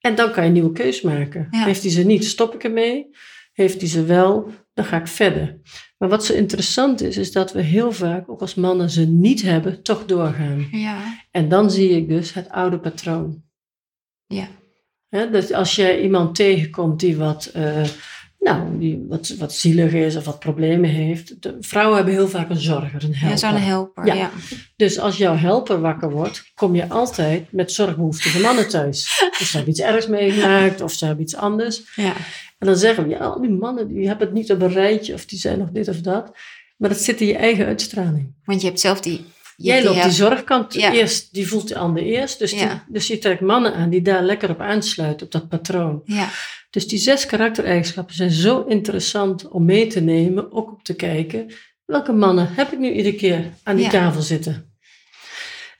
En 0.00 0.14
dan 0.14 0.32
kan 0.32 0.42
je 0.42 0.48
een 0.48 0.54
nieuwe 0.54 0.72
keus 0.72 1.00
maken. 1.00 1.48
Ja. 1.50 1.64
Heeft 1.64 1.82
hij 1.82 1.90
ze 1.90 2.02
niet, 2.02 2.24
stop 2.24 2.54
ik 2.54 2.64
ermee. 2.64 3.10
Heeft 3.52 3.80
hij 3.80 3.90
ze 3.90 4.04
wel, 4.04 4.50
dan 4.74 4.84
ga 4.84 5.00
ik 5.00 5.06
verder. 5.06 5.60
Maar 5.98 6.08
wat 6.08 6.24
zo 6.24 6.32
interessant 6.32 7.00
is, 7.00 7.16
is 7.16 7.32
dat 7.32 7.52
we 7.52 7.60
heel 7.60 7.92
vaak, 7.92 8.30
ook 8.30 8.40
als 8.40 8.54
mannen 8.54 8.90
ze 8.90 9.06
niet 9.06 9.42
hebben, 9.42 9.82
toch 9.82 10.06
doorgaan. 10.06 10.68
Ja. 10.70 11.20
En 11.30 11.48
dan 11.48 11.70
zie 11.70 11.90
ik 11.90 12.08
dus 12.08 12.34
het 12.34 12.48
oude 12.48 12.78
patroon. 12.78 13.42
Ja. 14.26 14.48
Dat 15.08 15.52
als 15.52 15.76
je 15.76 16.02
iemand 16.02 16.34
tegenkomt 16.34 17.00
die 17.00 17.16
wat, 17.16 17.46
eh, 17.46 17.84
nou, 18.40 18.78
die 18.78 19.04
wat, 19.08 19.28
wat 19.38 19.54
zielig 19.54 19.92
is 19.92 20.16
of 20.16 20.24
wat 20.24 20.38
problemen 20.38 20.90
heeft. 20.90 21.42
De, 21.42 21.56
vrouwen 21.60 21.96
hebben 21.96 22.14
heel 22.14 22.28
vaak 22.28 22.50
een 22.50 22.60
zorger, 22.60 23.04
een 23.04 23.10
Ja, 23.10 23.16
helper. 23.16 23.38
zo'n 23.38 23.56
helper. 23.56 24.06
Ja. 24.06 24.14
Ja. 24.14 24.30
Dus 24.76 24.98
als 24.98 25.16
jouw 25.16 25.36
helper 25.36 25.80
wakker 25.80 26.10
wordt, 26.10 26.50
kom 26.54 26.74
je 26.74 26.88
altijd 26.88 27.52
met 27.52 27.72
zorgbehoeftige 27.72 28.40
mannen 28.40 28.68
thuis. 28.68 29.28
Dus 29.38 29.50
ze 29.50 29.56
hebben 29.56 29.72
iets 29.72 29.80
ergs 29.82 30.06
meegemaakt 30.06 30.80
of 30.80 30.92
ze 30.92 31.04
hebben 31.04 31.24
iets 31.24 31.36
anders. 31.36 31.82
Ja. 31.94 32.12
En 32.58 32.66
dan 32.66 32.76
zeggen 32.76 33.04
we, 33.04 33.10
ja, 33.10 33.18
al 33.18 33.40
die 33.40 33.50
mannen 33.50 33.88
die 33.88 34.06
hebben 34.08 34.26
het 34.26 34.36
niet 34.36 34.52
op 34.52 34.60
een 34.62 34.72
rijtje 34.72 35.14
of 35.14 35.24
die 35.26 35.38
zijn 35.38 35.58
nog 35.58 35.70
dit 35.70 35.88
of 35.88 36.00
dat. 36.00 36.32
Maar 36.76 36.88
dat 36.88 36.98
zit 37.00 37.20
in 37.20 37.26
je 37.26 37.36
eigen 37.36 37.66
uitstraling. 37.66 38.34
Want 38.44 38.60
je 38.60 38.66
hebt 38.66 38.80
zelf 38.80 39.00
die... 39.00 39.12
je 39.56 39.66
Jij 39.66 39.84
loopt 39.84 40.02
die 40.02 40.12
zorgkant 40.12 40.74
Ja. 40.74 40.92
eerst, 40.92 41.32
die 41.34 41.48
voelt 41.48 41.68
de 41.68 41.76
ander 41.78 42.02
eerst. 42.02 42.38
Dus, 42.38 42.50
die- 42.50 42.60
Ja. 42.60 42.84
dus 42.88 43.06
je 43.06 43.18
trekt 43.18 43.40
mannen 43.40 43.74
aan 43.74 43.90
die 43.90 44.02
daar 44.02 44.22
lekker 44.22 44.50
op 44.50 44.60
aansluiten, 44.60 45.26
op 45.26 45.32
dat 45.32 45.48
patroon. 45.48 46.00
Ja. 46.04 46.28
Dus 46.70 46.88
die 46.88 46.98
zes 46.98 47.26
karaktereigenschappen 47.26 48.14
zijn 48.14 48.30
zo 48.30 48.64
interessant 48.64 49.48
om 49.48 49.64
mee 49.64 49.86
te 49.86 50.00
nemen, 50.00 50.52
ook 50.52 50.68
om 50.70 50.82
te 50.82 50.94
kijken, 50.94 51.52
welke 51.84 52.12
mannen 52.12 52.48
heb 52.54 52.72
ik 52.72 52.78
nu 52.78 52.92
iedere 52.92 53.16
keer 53.16 53.44
aan 53.62 53.76
die 53.76 53.84
Ja. 53.84 53.90
tafel 53.90 54.22
zitten. 54.22 54.74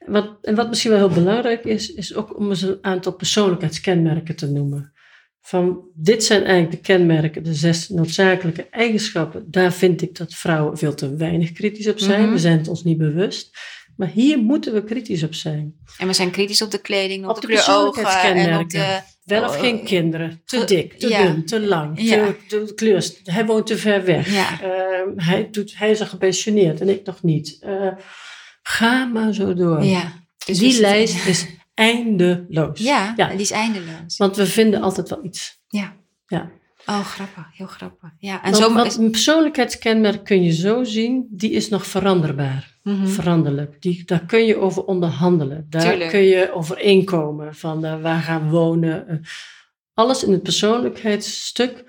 Wat, 0.06 0.38
en 0.42 0.54
wat 0.54 0.68
misschien 0.68 0.90
wel 0.90 0.98
heel 1.08 1.22
belangrijk 1.22 1.64
is, 1.64 1.92
is 1.92 2.14
ook 2.14 2.36
om 2.36 2.48
eens 2.48 2.62
een 2.62 2.78
aantal 2.80 3.12
persoonlijkheidskenmerken 3.12 4.36
te 4.36 4.50
noemen. 4.50 4.92
Van 5.40 5.88
dit 5.94 6.24
zijn 6.24 6.42
eigenlijk 6.44 6.70
de 6.70 6.92
kenmerken, 6.92 7.42
de 7.42 7.54
zes 7.54 7.88
noodzakelijke 7.88 8.66
eigenschappen. 8.70 9.50
Daar 9.50 9.72
vind 9.72 10.02
ik 10.02 10.16
dat 10.16 10.34
vrouwen 10.34 10.78
veel 10.78 10.94
te 10.94 11.16
weinig 11.16 11.52
kritisch 11.52 11.88
op 11.88 11.98
zijn. 11.98 12.22
Mhm. 12.22 12.32
We 12.32 12.38
zijn 12.38 12.58
het 12.58 12.68
ons 12.68 12.84
niet 12.84 12.98
bewust. 12.98 13.50
Maar 13.96 14.08
hier 14.08 14.38
moeten 14.38 14.72
we 14.74 14.84
kritisch 14.84 15.22
op 15.22 15.34
zijn. 15.34 15.74
En 15.98 16.06
we 16.06 16.12
zijn 16.12 16.30
kritisch 16.30 16.62
op 16.62 16.70
de 16.70 16.80
kleding, 16.80 17.24
op, 17.24 17.30
Op 17.30 17.40
de, 17.40 17.46
de 17.46 17.46
kleur 17.46 17.60
ogen 17.60 17.76
en 17.76 17.86
op 17.88 17.92
persoonlijkheidskenmerken. 17.94 18.68
de... 18.68 19.00
Wel 19.30 19.44
of 19.44 19.54
Oh, 19.54 19.60
geen 19.60 19.84
kinderen, 19.84 20.42
te 20.44 20.64
dik, 20.64 20.98
te 20.98 21.08
ja. 21.08 21.22
dun, 21.22 21.44
te 21.44 21.60
lang, 21.60 22.00
Ja. 22.02 22.34
te, 22.48 22.72
kleur. 22.74 23.10
Hij 23.24 23.46
woont 23.46 23.66
te 23.66 23.76
ver 23.78 24.04
weg. 24.04 24.32
Ja. 24.32 24.60
Ehm, 24.62 25.08
hij, 25.16 25.48
doet, 25.50 25.78
hij 25.78 25.90
is 25.90 26.00
al 26.00 26.06
gepensioneerd 26.06 26.80
en 26.80 26.88
ik 26.88 27.04
nog 27.06 27.22
niet. 27.22 27.56
Eh, 27.60 27.88
ga 28.62 29.04
maar 29.04 29.32
zo 29.34 29.54
door. 29.54 29.82
Ja. 29.84 30.12
Dus 30.46 30.58
Die 30.58 30.80
lijst 30.80 31.26
is 31.26 31.46
eindeloos. 31.74 32.78
Ja, 32.80 33.12
Ja. 33.16 33.28
die 33.28 33.40
is 33.40 33.50
eindeloos. 33.50 34.16
Want 34.16 34.36
we 34.36 34.46
vinden 34.46 34.80
altijd 34.82 35.08
wel 35.08 35.24
iets. 35.24 35.60
Ja. 35.68 35.96
Ja. 36.26 36.50
Oh, 36.86 37.00
grappig. 37.00 37.44
Heel 37.52 37.66
grappig. 37.66 38.10
Ja. 38.18 38.42
En 38.42 38.54
zo... 38.54 38.74
want 38.74 38.96
een 38.96 39.10
persoonlijkheidskenmerk 39.10 40.24
kun 40.24 40.42
je 40.42 40.52
zo 40.52 40.84
zien, 40.84 41.26
die 41.30 41.50
is 41.50 41.68
nog 41.68 41.86
veranderbaar. 41.86 42.78
Mhm. 42.82 43.06
Veranderlijk. 43.06 43.82
Die, 43.82 44.02
daar 44.04 44.24
kun 44.26 44.44
je 44.44 44.56
over 44.56 44.84
onderhandelen. 44.84 45.66
Daar 45.68 45.82
Tuurlijk. 45.82 46.10
kun 46.10 46.22
je 46.22 46.52
overeenkomen 46.54 47.54
van 47.54 47.84
eh, 47.84 48.02
waar 48.02 48.20
gaan 48.20 48.44
we 48.44 48.50
wonen. 48.50 49.08
Eh, 49.08 49.16
alles 49.94 50.24
in 50.24 50.32
het 50.32 50.42
persoonlijkheidsstuk 50.42 51.84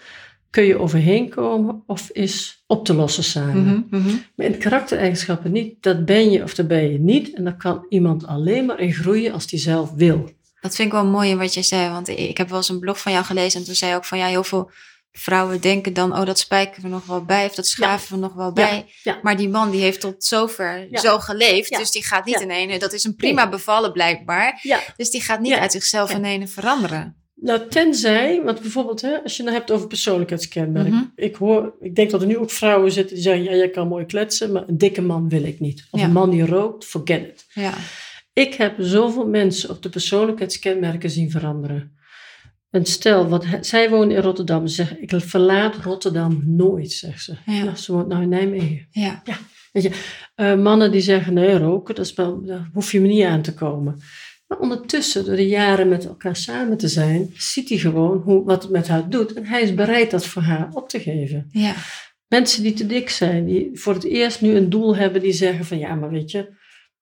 kun 0.50 0.64
je 0.64 0.78
overheen 0.78 1.30
komen 1.30 1.84
of 1.86 2.10
is 2.10 2.64
op 2.68 2.86
te 2.86 2.94
lossen 2.94 3.24
samen. 3.24 3.88
Mhm. 3.90 4.10
Maar 4.36 4.46
in 4.46 4.58
karaktereigenschappen 4.58 5.52
niet. 5.52 5.84
Dat 5.84 6.06
ben 6.06 6.32
je 6.32 6.44
of 6.44 6.54
dat 6.54 6.68
ben 6.68 6.92
je 6.92 7.00
niet. 7.00 7.34
En 7.34 7.44
daar 7.44 7.58
kan 7.58 7.86
iemand 7.90 8.28
alleen 8.28 8.66
maar 8.66 8.80
in 8.80 8.94
groeien 8.94 9.34
als 9.34 9.48
die 9.48 9.60
zelf 9.60 9.94
wil. 9.94 10.30
Dat 10.62 10.76
vind 10.76 10.88
ik 10.88 10.94
wel 10.94 11.06
mooi 11.06 11.30
in 11.30 11.38
wat 11.38 11.54
jij 11.54 11.64
zei. 11.64 11.90
Want 11.90 12.08
ik 12.08 12.38
heb 12.38 12.50
wel 12.50 12.58
eens 12.58 12.70
een 12.70 12.80
blog 12.80 13.00
van 13.00 13.12
jou 13.12 13.26
gelezen. 13.26 13.60
En 13.60 13.66
toen 13.66 13.76
zei 13.76 13.92
je 13.92 13.98
ook 13.98 14.06
van 14.06 14.18
ja, 14.18 14.26
heel 14.26 14.44
veel 14.44 14.72
vrouwen 15.12 15.62
denken 15.62 15.94
dan... 15.94 16.18
oh, 16.18 16.26
dat 16.26 16.40
spijken 16.40 16.82
we 16.82 16.88
nog 16.88 17.06
wel 17.06 17.26
bij. 17.26 17.46
Of 17.46 17.56
dat 17.56 17.68
schaven 17.68 18.16
we 18.16 18.22
nog 18.22 18.34
wel 18.34 18.52
bij. 18.52 18.86
ja. 19.04 19.20
Maar 19.22 19.38
die 19.38 19.50
man 19.50 19.72
die 19.72 19.82
heeft 19.82 20.00
tot 20.00 20.24
zover 20.24 20.88
zo 20.92 21.20
geleefd. 21.20 21.78
Dus 21.78 21.92
die 21.92 22.04
gaat 22.04 22.26
niet 22.26 22.42
in 22.42 22.52
ene... 22.52 22.80
Dat 22.80 22.94
is 22.94 23.04
een 23.04 23.16
prima 23.16 23.50
bevallen 23.50 23.92
blijkbaar. 23.92 24.62
Dus 24.98 25.10
die 25.10 25.22
gaat 25.22 25.40
niet 25.40 25.54
uit 25.54 25.72
zichzelf 25.72 26.12
in 26.12 26.24
ene 26.26 26.48
veranderen. 26.48 27.16
Nou, 27.36 27.68
tenzij, 27.68 28.42
want 28.44 28.62
bijvoorbeeld, 28.62 29.02
hè, 29.02 29.24
als 29.24 29.38
je 29.38 29.44
het 29.44 29.54
hebt 29.54 29.72
over 29.72 29.88
persoonlijkheidskenmerken. 29.88 30.94
Mhm. 30.94 31.04
Ik 31.16 31.36
hoor, 31.36 31.74
ik 31.80 31.96
denk 31.96 32.12
dat 32.12 32.22
er 32.22 32.28
nu 32.28 32.38
ook 32.38 32.52
vrouwen 32.52 32.92
zitten 32.92 33.16
die 33.16 33.24
zeggen: 33.24 33.44
ja, 33.44 33.56
jij 33.56 33.70
kan 33.70 33.88
mooi 33.88 34.06
kletsen, 34.06 34.52
maar 34.52 34.64
een 34.68 34.78
dikke 34.78 35.02
man 35.02 35.30
wil 35.30 35.44
ik 35.44 35.60
niet. 35.60 35.88
Of 35.92 36.02
een 36.02 36.12
man 36.12 36.30
die 36.30 36.46
rookt, 36.46 36.86
forget 36.86 37.22
it. 37.22 37.46
Ja. 37.54 37.74
Ik 38.34 38.54
heb 38.54 38.76
zoveel 38.78 39.28
mensen 39.28 39.70
op 39.70 39.82
de 39.82 39.90
persoonlijkheidskenmerken 39.90 41.10
zien 41.10 41.32
veranderen. 41.32 42.00
Een 42.70 42.86
stel, 42.86 43.28
wat, 43.28 43.46
zij 43.62 43.90
wonen 43.90 44.16
in 44.16 44.22
Rotterdam, 44.22 44.68
ze 44.68 44.76
zeggen: 44.76 45.02
ik 45.02 45.12
verlaat 45.16 45.76
Rotterdam 45.76 46.42
nooit, 46.46 46.92
zegt 46.92 47.24
ze. 47.24 47.36
Ja. 47.46 47.64
Ja, 47.64 47.76
ze 47.76 47.92
woont 47.94 48.08
nou 48.08 48.22
in 48.22 48.30
Nijmegen. 48.30 48.88
Ja. 48.92 49.24
Weet 49.72 49.84
je, 49.84 49.92
eh, 50.36 50.56
mannen 50.56 50.92
die 50.92 51.02
zeggen: 51.02 51.34
nee, 51.34 51.58
roken, 51.58 51.96
dat 51.96 52.06
is 52.06 52.14
wel, 52.14 52.46
daar 52.46 52.70
hoef 52.74 52.92
je 52.92 53.02
me 53.02 53.08
niet 53.08 53.24
aan 53.24 53.42
te 53.42 53.54
komen. 53.54 54.02
Maar 54.48 54.60
ondertussen, 54.60 55.26
door 55.26 55.36
de 55.36 55.48
jaren 55.48 55.90
met 55.90 56.06
elkaar 56.06 56.36
samen 56.36 56.78
te 56.78 56.88
zijn, 56.88 57.34
ziet 57.38 57.70
hij 57.70 57.78
gewoon 57.78 58.22
hoe, 58.22 58.44
wat 58.44 58.64
het 58.64 58.72
met 58.72 58.88
haar 58.88 59.10
doet. 59.10 59.34
En 59.34 59.46
hij 59.46 59.62
is 59.62 59.74
bereid 59.74 60.12
dat 60.12 60.26
voor 60.26 60.42
haar 60.42 60.70
op 60.74 60.90
te 60.90 61.00
geven. 61.00 61.48
Ja. 61.52 61.74
Mensen 62.28 62.64
die 62.64 62.74
te 62.74 62.86
dik 62.86 63.10
zijn, 63.10 63.46
die 63.46 63.70
voor 63.74 63.94
het 63.94 64.04
eerst 64.04 64.42
nu 64.42 64.56
een 64.56 64.70
doel 64.70 64.96
hebben, 64.96 65.22
die 65.22 65.34
zeggen 65.34 65.66
van 65.66 65.78
ja, 65.78 65.96
maar 65.96 66.10
weet 66.10 66.32
je, 66.32 66.60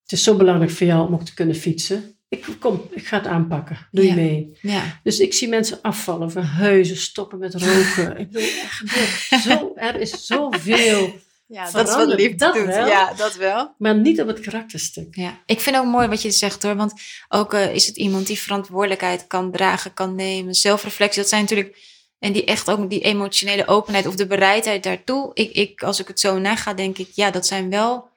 het 0.10 0.18
is 0.20 0.24
zo 0.24 0.36
belangrijk 0.36 0.72
voor 0.72 0.88
jou 0.88 1.08
om 1.08 1.14
ook 1.14 1.24
te 1.24 1.34
kunnen 1.34 1.56
fietsen. 1.56 2.14
Ik, 2.30 2.46
kom, 2.60 2.82
ik 2.92 3.08
ga 3.08 3.18
het 3.18 3.28
aanpakken. 3.28 3.88
Doe 3.92 4.04
je 4.04 4.10
Ja. 4.10 4.16
mee? 4.16 4.58
Ja. 4.62 5.00
Dus 5.04 5.20
ik 5.20 5.34
zie 5.34 5.48
mensen 5.48 5.82
afvallen, 5.82 6.32
verhuizen, 6.32 6.98
stoppen 6.98 7.40
met 7.40 7.54
roken. 7.54 8.18
ik 8.20 8.32
bedoel, 8.32 8.48
er, 8.48 8.70
gebeurt 8.70 9.42
zo, 9.44 9.72
er 9.76 9.96
is 10.00 10.26
zoveel, 10.26 11.14
Ja, 11.48 11.72
dat 11.72 11.88
is 11.90 11.96
wat 11.96 12.08
liefde 12.14 12.36
dat 12.36 12.54
doet. 12.54 12.66
Ja, 12.68 12.86
Ja, 12.88 13.14
dat 13.14 13.36
wel. 13.36 13.76
maar 13.78 13.96
niet 13.98 14.22
op 14.22 14.28
het 14.28 14.40
karakterstuk. 14.40 15.16
Ja, 15.16 15.38
ik 15.46 15.60
vind 15.60 15.76
ook 15.78 15.86
mooi 15.86 16.08
wat 16.08 16.22
je 16.22 16.32
zegt 16.32 16.64
hoor. 16.64 16.76
Want 16.76 16.94
ook 17.30 17.54
eh, 17.54 17.74
is 17.76 17.88
het 17.88 17.98
iemand 17.98 18.28
die 18.28 18.40
verantwoordelijkheid 18.40 19.28
kan 19.28 19.52
dragen, 19.52 19.94
kan 19.94 20.16
nemen, 20.16 20.54
zelfreflectie. 20.54 21.22
Dat 21.22 21.30
zijn 21.30 21.42
natuurlijk. 21.42 21.78
En 22.20 22.32
die 22.34 22.44
echt 22.46 22.70
ook 22.70 22.90
die 22.90 23.00
emotionele 23.02 23.68
openheid 23.68 24.06
of 24.08 24.16
de 24.16 24.28
bereidheid 24.28 24.84
daartoe. 24.84 25.32
Ik, 25.34 25.52
ik, 25.52 25.84
als 25.84 26.00
ik 26.00 26.08
het 26.08 26.20
zo 26.20 26.40
naga, 26.40 26.74
denk 26.74 26.98
ik, 26.98 27.10
ja, 27.14 27.32
dat 27.32 27.46
zijn 27.48 27.70
wel. 27.70 28.10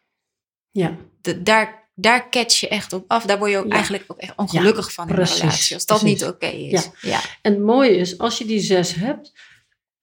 Ja, 0.70 0.96
De, 1.20 1.42
daar, 1.42 1.81
daar 2.02 2.30
catch 2.30 2.60
je 2.60 2.68
echt 2.68 2.92
op 2.92 3.04
af. 3.08 3.24
Daar 3.24 3.38
word 3.38 3.50
je 3.50 3.56
ook 3.58 3.66
Ja. 3.68 3.72
eigenlijk 3.72 4.04
ook 4.06 4.18
echt 4.18 4.32
ongelukkig 4.36 4.92
van 4.92 5.08
in 5.08 5.14
precies, 5.14 5.34
een 5.34 5.40
relatie. 5.40 5.74
Als 5.74 5.86
dat 5.86 5.98
precies. 6.00 6.20
niet 6.20 6.28
oké 6.30 6.46
is. 6.46 6.90
Ja. 7.00 7.20
En 7.42 7.52
het 7.52 7.62
mooie 7.62 7.96
is, 7.96 8.18
als 8.18 8.38
je 8.38 8.44
die 8.44 8.60
zes 8.60 8.94
hebt, 8.94 9.32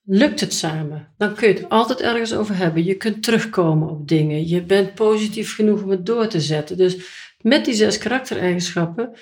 lukt 0.03 0.39
het 0.39 0.53
samen. 0.53 1.13
Dan 1.17 1.35
kun 1.35 1.47
je 1.47 1.53
het 1.53 1.69
altijd 1.69 2.01
ergens 2.01 2.33
over 2.33 2.55
hebben. 2.57 2.83
Je 2.83 2.95
kunt 2.95 3.23
terugkomen 3.23 3.89
op 3.89 4.07
dingen. 4.07 4.47
Je 4.47 4.62
bent 4.63 4.93
positief 4.93 5.55
genoeg 5.55 5.81
om 5.81 5.89
het 5.89 6.05
door 6.05 6.27
te 6.27 6.41
zetten. 6.41 6.77
Dus 6.77 6.95
met 7.41 7.65
die 7.65 7.73
zes 7.73 7.97
karaktereigenschappen, 7.97 9.13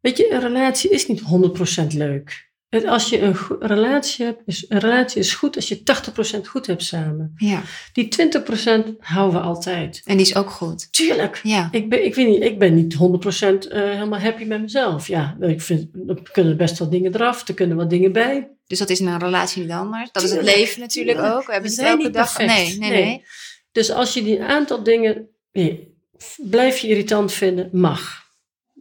weet 0.00 0.16
je, 0.16 0.32
een 0.32 0.40
relatie 0.40 0.90
is 0.90 1.06
niet 1.06 1.20
100% 1.20 1.86
leuk. 1.94 2.50
En 2.72 2.86
Als 2.88 3.08
je 3.08 3.20
een 3.20 3.36
relatie 3.60 4.24
hebt, 4.24 4.42
is, 4.46 4.64
een 4.68 4.78
relatie 4.78 5.20
is 5.20 5.34
goed 5.34 5.56
als 5.56 5.68
je 5.68 5.82
80% 6.36 6.40
goed 6.48 6.66
hebt 6.66 6.82
samen. 6.82 7.34
ja. 7.36 7.62
Die 7.92 8.08
20% 8.14 8.96
houden 8.98 9.40
we 9.40 9.46
altijd. 9.46 10.02
En 10.04 10.16
die 10.16 10.26
is 10.26 10.34
ook 10.36 10.50
goed. 10.50 10.92
Tuurlijk. 10.92 11.40
Ja. 11.42 11.68
Ik 11.70 11.88
ben, 11.88 12.04
ik, 12.04 12.14
weet 12.14 12.26
niet, 12.28 12.42
ik 12.42 12.58
ben 12.58 12.74
niet 12.74 12.94
100% 12.94 12.98
eh, 12.98 13.80
helemaal 13.82 14.18
happy 14.18 14.44
met 14.44 14.60
mezelf. 14.60 15.06
Ja, 15.06 15.36
ik 15.40 15.60
vind, 15.62 15.88
er 16.06 16.22
kunnen 16.32 16.56
best 16.56 16.78
wel 16.78 16.90
dingen 16.90 17.14
eraf, 17.14 17.48
er 17.48 17.54
kunnen 17.54 17.76
wat 17.76 17.90
dingen 17.90 18.12
bij. 18.12 18.50
Dus 18.66 18.78
dat 18.78 18.90
is 18.90 19.00
in 19.00 19.06
een 19.06 19.18
relatie 19.18 19.62
niet 19.62 19.70
anders. 19.70 20.08
Dat 20.12 20.22
is 20.22 20.30
het 20.30 20.42
leven 20.42 20.80
natuurlijk 20.80 21.16
Tuurlijk. 21.18 21.36
ook. 21.36 21.46
We 21.46 21.52
hebben 21.52 21.70
het 21.70 21.80
elke 21.80 22.10
dag. 22.10 22.38
Nee, 22.38 22.48
nee, 22.48 22.78
Nee. 22.78 23.04
nee. 23.04 23.24
Dus 23.72 23.90
als 23.90 24.14
je 24.14 24.22
die 24.22 24.42
aantal 24.42 24.82
dingen 24.82 25.28
nee, 25.52 25.94
blijf 26.36 26.78
je 26.78 26.88
irritant 26.88 27.32
vinden, 27.32 27.68
mag. 27.72 28.21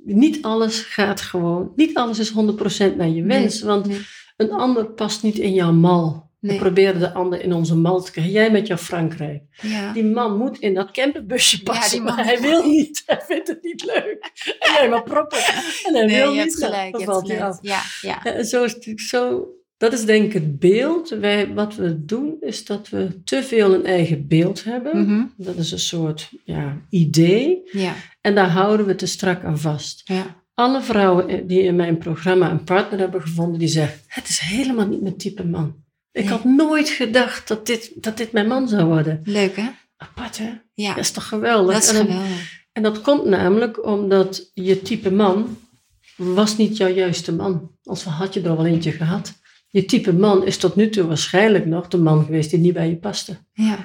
Niet 0.04 0.42
alles 0.42 0.80
gaat 0.80 1.22
gewoon, 1.22 1.72
niet 1.76 1.96
alles 1.98 2.20
is 2.20 2.32
100% 2.32 2.96
naar 2.96 3.10
je 3.10 3.24
wens. 3.24 3.62
want 3.62 3.86
nee. 3.88 4.00
een 4.38 4.52
ander 4.52 4.86
past 4.92 5.24
niet 5.24 5.38
in 5.38 5.54
jouw 5.54 5.72
mal. 5.72 6.30
Nee. 6.40 6.54
We 6.58 6.62
proberen 6.64 7.00
de 7.00 7.14
ander 7.14 7.42
in 7.44 7.54
onze 7.54 7.76
mal 7.76 8.02
te 8.02 8.12
krijgen. 8.12 8.34
Jij 8.34 8.52
met 8.52 8.68
jouw 8.68 8.78
Frankrijk. 8.78 9.44
Ja. 9.62 9.94
Die 9.94 10.04
man 10.06 10.38
moet 10.38 10.60
in 10.60 10.74
dat 10.74 10.92
camperbusje 10.92 11.64
passen, 11.64 11.92
die 11.98 12.02
man 12.02 12.16
maar 12.16 12.26
hij 12.26 12.42
wil 12.42 12.66
niet. 12.66 13.04
Hij 13.06 13.22
vindt 13.28 13.48
het 13.48 13.64
niet 13.64 13.84
leuk. 13.86 14.32
En 14.60 14.72
jij 14.74 14.90
maar 14.90 15.04
proppen. 15.04 15.38
En 15.84 15.94
hij 15.96 16.06
Nee, 16.06 16.16
wil 16.18 16.32
je 16.34 16.44
niet. 16.44 16.54
hebt 16.54 16.64
gelijk. 16.64 16.98
Je 16.98 17.04
hebt 17.06 17.28
hij 17.28 17.36
gelijk. 17.38 17.58
Ja, 17.62 17.82
ja. 18.02 18.20
Ja, 18.24 18.26
en 18.36 18.46
zo 18.46 18.64
is 18.64 18.68
het 18.74 18.78
natuurlijk 18.78 19.08
zo. 19.08 19.46
Dat 19.82 19.94
is 19.94 20.06
denk 20.06 20.26
ik 20.26 20.34
het 20.34 20.60
beeld. 20.60 21.10
Wij, 21.10 21.54
wat 21.54 21.76
we 21.76 22.06
doen 22.06 22.36
is 22.42 22.66
dat 22.66 22.90
we 22.90 23.22
te 23.24 23.44
veel 23.44 23.74
een 23.74 23.86
eigen 23.86 24.28
beeld 24.28 24.64
hebben. 24.64 25.02
Mhm. 25.06 25.24
Dat 25.38 25.56
is 25.56 25.72
een 25.72 25.80
soort 25.80 26.30
ja, 26.46 26.78
idee. 26.90 27.62
Ja, 27.72 27.94
En 28.22 28.36
daar 28.36 28.50
houden 28.50 28.86
we 28.86 28.96
te 28.96 29.06
strak 29.06 29.44
aan 29.44 29.60
vast. 29.60 30.02
ja. 30.06 30.40
Alle 30.54 30.82
vrouwen 30.82 31.48
die 31.48 31.62
in 31.62 31.76
mijn 31.76 31.98
programma 31.98 32.52
een 32.52 32.64
partner 32.64 33.00
hebben 33.00 33.22
gevonden, 33.22 33.60
die 33.60 33.68
zeggen: 33.68 34.00
Het 34.08 34.30
is 34.30 34.40
helemaal 34.40 34.88
niet 34.88 35.02
mijn 35.02 35.18
type 35.18 35.46
man. 35.46 35.76
Ik 36.12 36.22
Nee. 36.24 36.32
had 36.32 36.44
nooit 36.44 36.90
gedacht 36.90 37.48
dat 37.48 37.66
dit, 37.66 37.92
dat 37.96 38.18
dit 38.18 38.32
mijn 38.32 38.48
man 38.48 38.68
zou 38.68 38.86
worden. 38.86 39.22
Leuk 39.24 39.56
hè? 39.56 39.70
Apart 39.98 40.38
hè? 40.38 40.50
Ja, 40.74 40.90
Dat 40.90 41.04
is 41.04 41.12
toch 41.12 41.28
geweldig? 41.28 41.74
dat 41.74 41.84
is 41.84 41.90
En 41.90 41.96
dan- 41.96 42.06
geweldig. 42.06 42.60
En 42.72 42.84
dat 42.84 43.02
komt 43.02 43.26
namelijk 43.26 43.86
omdat 43.86 44.52
je 44.54 44.82
type 44.82 45.12
man 45.12 45.58
was 46.16 46.58
niet 46.58 46.78
jouw 46.78 46.90
juiste 46.94 47.34
man. 47.34 47.72
Als 47.84 48.04
had 48.04 48.34
je 48.34 48.42
er 48.42 48.56
wel 48.56 48.66
eentje 48.66 48.92
gehad. 48.92 49.40
Je 49.72 49.86
type 49.86 50.14
man 50.14 50.46
is 50.46 50.58
tot 50.58 50.76
nu 50.76 50.90
toe 50.90 51.08
waarschijnlijk 51.08 51.66
nog 51.66 51.88
de 51.88 51.98
man 51.98 52.26
geweest 52.26 52.50
die 52.50 52.60
niet 52.60 52.74
bij 52.74 52.90
je 52.90 52.98
paste. 52.98 53.38
Ja. 53.54 53.78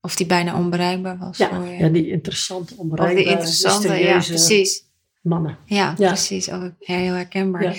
Of 0.00 0.16
die 0.16 0.26
bijna 0.26 0.58
onbereikbaar 0.58 1.18
was 1.18 1.38
Ja, 1.38 1.48
voor 1.54 1.66
je. 1.66 1.76
ja 1.78 1.88
die 1.88 2.08
interessante, 2.10 2.72
of 2.72 2.78
onbereikbare, 2.78 3.22
die 3.24 3.32
interessante, 3.32 3.94
ja, 3.94 4.18
precies. 4.18 4.84
mannen. 5.20 5.56
Ja, 5.64 5.94
Ja. 5.98 6.08
precies. 6.08 6.50
Ook 6.50 6.72
heel 6.78 7.12
herkenbaar. 7.12 7.62
Ja. 7.62 7.72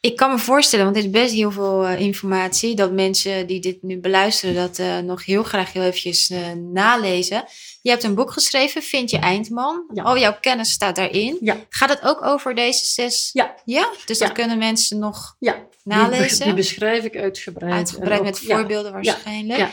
Ik 0.00 0.16
kan 0.16 0.30
me 0.30 0.38
voorstellen, 0.38 0.84
want 0.84 0.96
dit 0.96 1.04
is 1.04 1.10
best 1.10 1.34
heel 1.34 1.50
veel 1.50 1.86
eh, 1.86 2.00
informatie, 2.00 2.74
dat 2.74 2.92
mensen 2.92 3.46
die 3.46 3.60
dit 3.60 3.82
nu 3.82 3.98
beluisteren, 3.98 4.54
dat 4.54 4.78
eh, 4.78 4.98
nog 4.98 5.24
heel 5.24 5.42
graag 5.42 5.72
heel 5.72 5.82
eventjes 5.82 6.30
eh, 6.30 6.52
nalezen. 6.52 7.44
Je 7.82 7.90
hebt 7.90 8.02
een 8.02 8.14
boek 8.14 8.30
geschreven, 8.30 8.82
Vind 8.82 9.10
je 9.10 9.18
Eindman. 9.18 9.90
Ja. 9.94 10.02
Al 10.02 10.18
jouw 10.18 10.36
kennis 10.40 10.70
staat 10.70 10.96
daarin. 10.96 11.38
Ja. 11.40 11.56
Gaat 11.68 11.88
het 11.88 12.02
ook 12.02 12.24
over 12.24 12.54
deze 12.54 12.86
zes? 12.86 13.30
Ja. 13.32 13.54
Ja? 13.64 13.90
Dus 14.06 14.18
dat 14.18 14.32
kunnen 14.32 14.58
mensen 14.58 14.98
nog 14.98 15.36
die, 15.38 15.52
nalezen? 15.84 16.44
die 16.44 16.54
beschrijf 16.54 17.04
ik 17.04 17.16
uitgebreid. 17.16 17.72
Uitgebreid 17.72 18.22
met 18.22 18.38
voorbeelden 18.38 18.92
waarschijnlijk. 18.92 19.58
ja. 19.58 19.70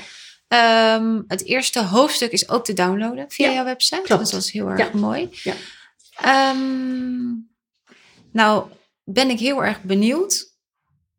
Ehm, 0.48 1.22
het 1.28 1.46
eerste 1.46 1.84
hoofdstuk 1.84 2.32
is 2.32 2.50
ook 2.50 2.66
te 2.66 2.74
downloaden 2.74 3.26
via 3.28 3.52
jouw 3.52 3.64
website. 3.64 4.02
klopt. 4.02 4.22
Dus 4.22 4.32
dat 4.32 4.42
is 4.44 4.52
heel 4.52 4.68
erg 4.68 4.92
mooi. 4.94 5.30
Ja. 5.44 5.54
Ehm, 6.16 7.34
nou, 8.32 8.68
ben 9.10 9.30
ik 9.30 9.40
heel 9.40 9.64
erg 9.64 9.82
benieuwd. 9.84 10.56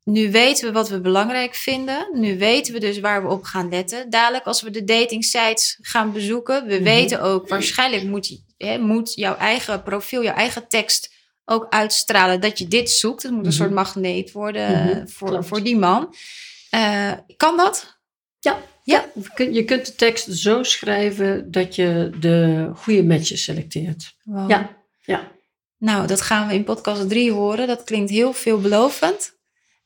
Nu 0.04 0.30
weten 0.30 0.66
we 0.66 0.72
wat 0.72 0.88
we 0.88 1.00
belangrijk 1.00 1.54
vinden. 1.54 2.08
Nu 2.12 2.38
weten 2.38 2.72
we 2.72 2.80
dus 2.80 3.00
waar 3.00 3.22
we 3.22 3.28
op 3.28 3.42
gaan 3.44 3.68
letten. 3.68 4.10
Dadelijk 4.10 4.44
als 4.44 4.62
we 4.62 4.70
de 4.70 4.84
dating 4.84 5.24
sites 5.24 5.78
gaan 5.80 6.12
bezoeken. 6.12 6.66
We 6.66 6.74
Mhm. 6.74 6.82
weten 6.82 7.20
ook, 7.22 7.48
waarschijnlijk 7.48 8.02
moet, 8.02 8.26
je- 8.28 8.40
hè, 8.56 8.78
moet 8.78 9.14
jouw 9.14 9.36
eigen 9.36 9.82
profiel, 9.82 10.22
jouw 10.22 10.34
eigen 10.34 10.68
tekst 10.68 11.12
ook 11.44 11.66
uitstralen 11.70 12.40
dat 12.40 12.58
je 12.58 12.68
dit 12.68 12.90
zoekt. 12.90 13.22
Het 13.22 13.32
moet 13.32 13.40
een 13.44 13.48
Mhm. 13.48 13.56
soort 13.58 13.70
magneet 13.70 14.32
worden 14.32 14.70
Mhm, 14.70 14.88
eh, 14.88 15.02
voor, 15.06 15.28
klopt. 15.28 15.46
voor 15.46 15.62
die 15.62 15.76
man. 15.76 16.14
Eh, 16.70 17.12
kan 17.36 17.56
dat? 17.56 17.98
Ja, 18.40 18.58
Ja. 18.84 19.04
Je 19.14 19.30
kunt- 19.34 19.54
Je 19.54 19.64
kunt 19.64 19.86
de 19.86 19.94
tekst 19.94 20.32
zo 20.32 20.62
schrijven 20.62 21.50
dat 21.50 21.74
je 21.74 22.10
de 22.20 22.68
goede 22.74 23.04
matches 23.04 23.44
selecteert. 23.44 24.14
Wow. 24.24 24.50
Ja, 24.50 24.76
ja. 25.04 25.32
Nou, 25.78 26.06
dat 26.06 26.20
gaan 26.20 26.48
we 26.48 26.54
in 26.54 26.64
podcast 26.64 27.08
3 27.08 27.32
horen. 27.32 27.66
Dat 27.66 27.84
klinkt 27.84 28.10
heel 28.10 28.32
veelbelovend. 28.32 29.36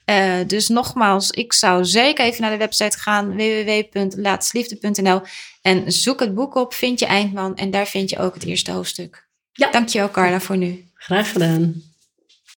Eh, 0.04 0.38
dus 0.46 0.68
nogmaals, 0.68 1.30
ik 1.30 1.52
zou 1.52 1.84
zeker 1.84 2.24
even 2.24 2.42
naar 2.42 2.50
de 2.50 2.56
website 2.56 2.98
gaan: 2.98 3.36
www.laatsliefde.nl 3.36 5.20
en 5.62 5.92
zoek 5.92 6.20
het 6.20 6.34
boek 6.34 6.54
op, 6.54 6.74
vind 6.74 6.98
je 6.98 7.06
Eindman 7.06 7.56
en 7.56 7.70
daar 7.70 7.86
vind 7.86 8.10
je 8.10 8.18
ook 8.18 8.34
het 8.34 8.44
eerste 8.44 8.72
hoofdstuk. 8.72 9.28
Ja. 9.52 9.70
Dankjewel 9.70 10.10
Carla 10.10 10.40
voor 10.40 10.56
nu. 10.56 10.84
Graag 10.94 11.32
gedaan. 11.32 11.91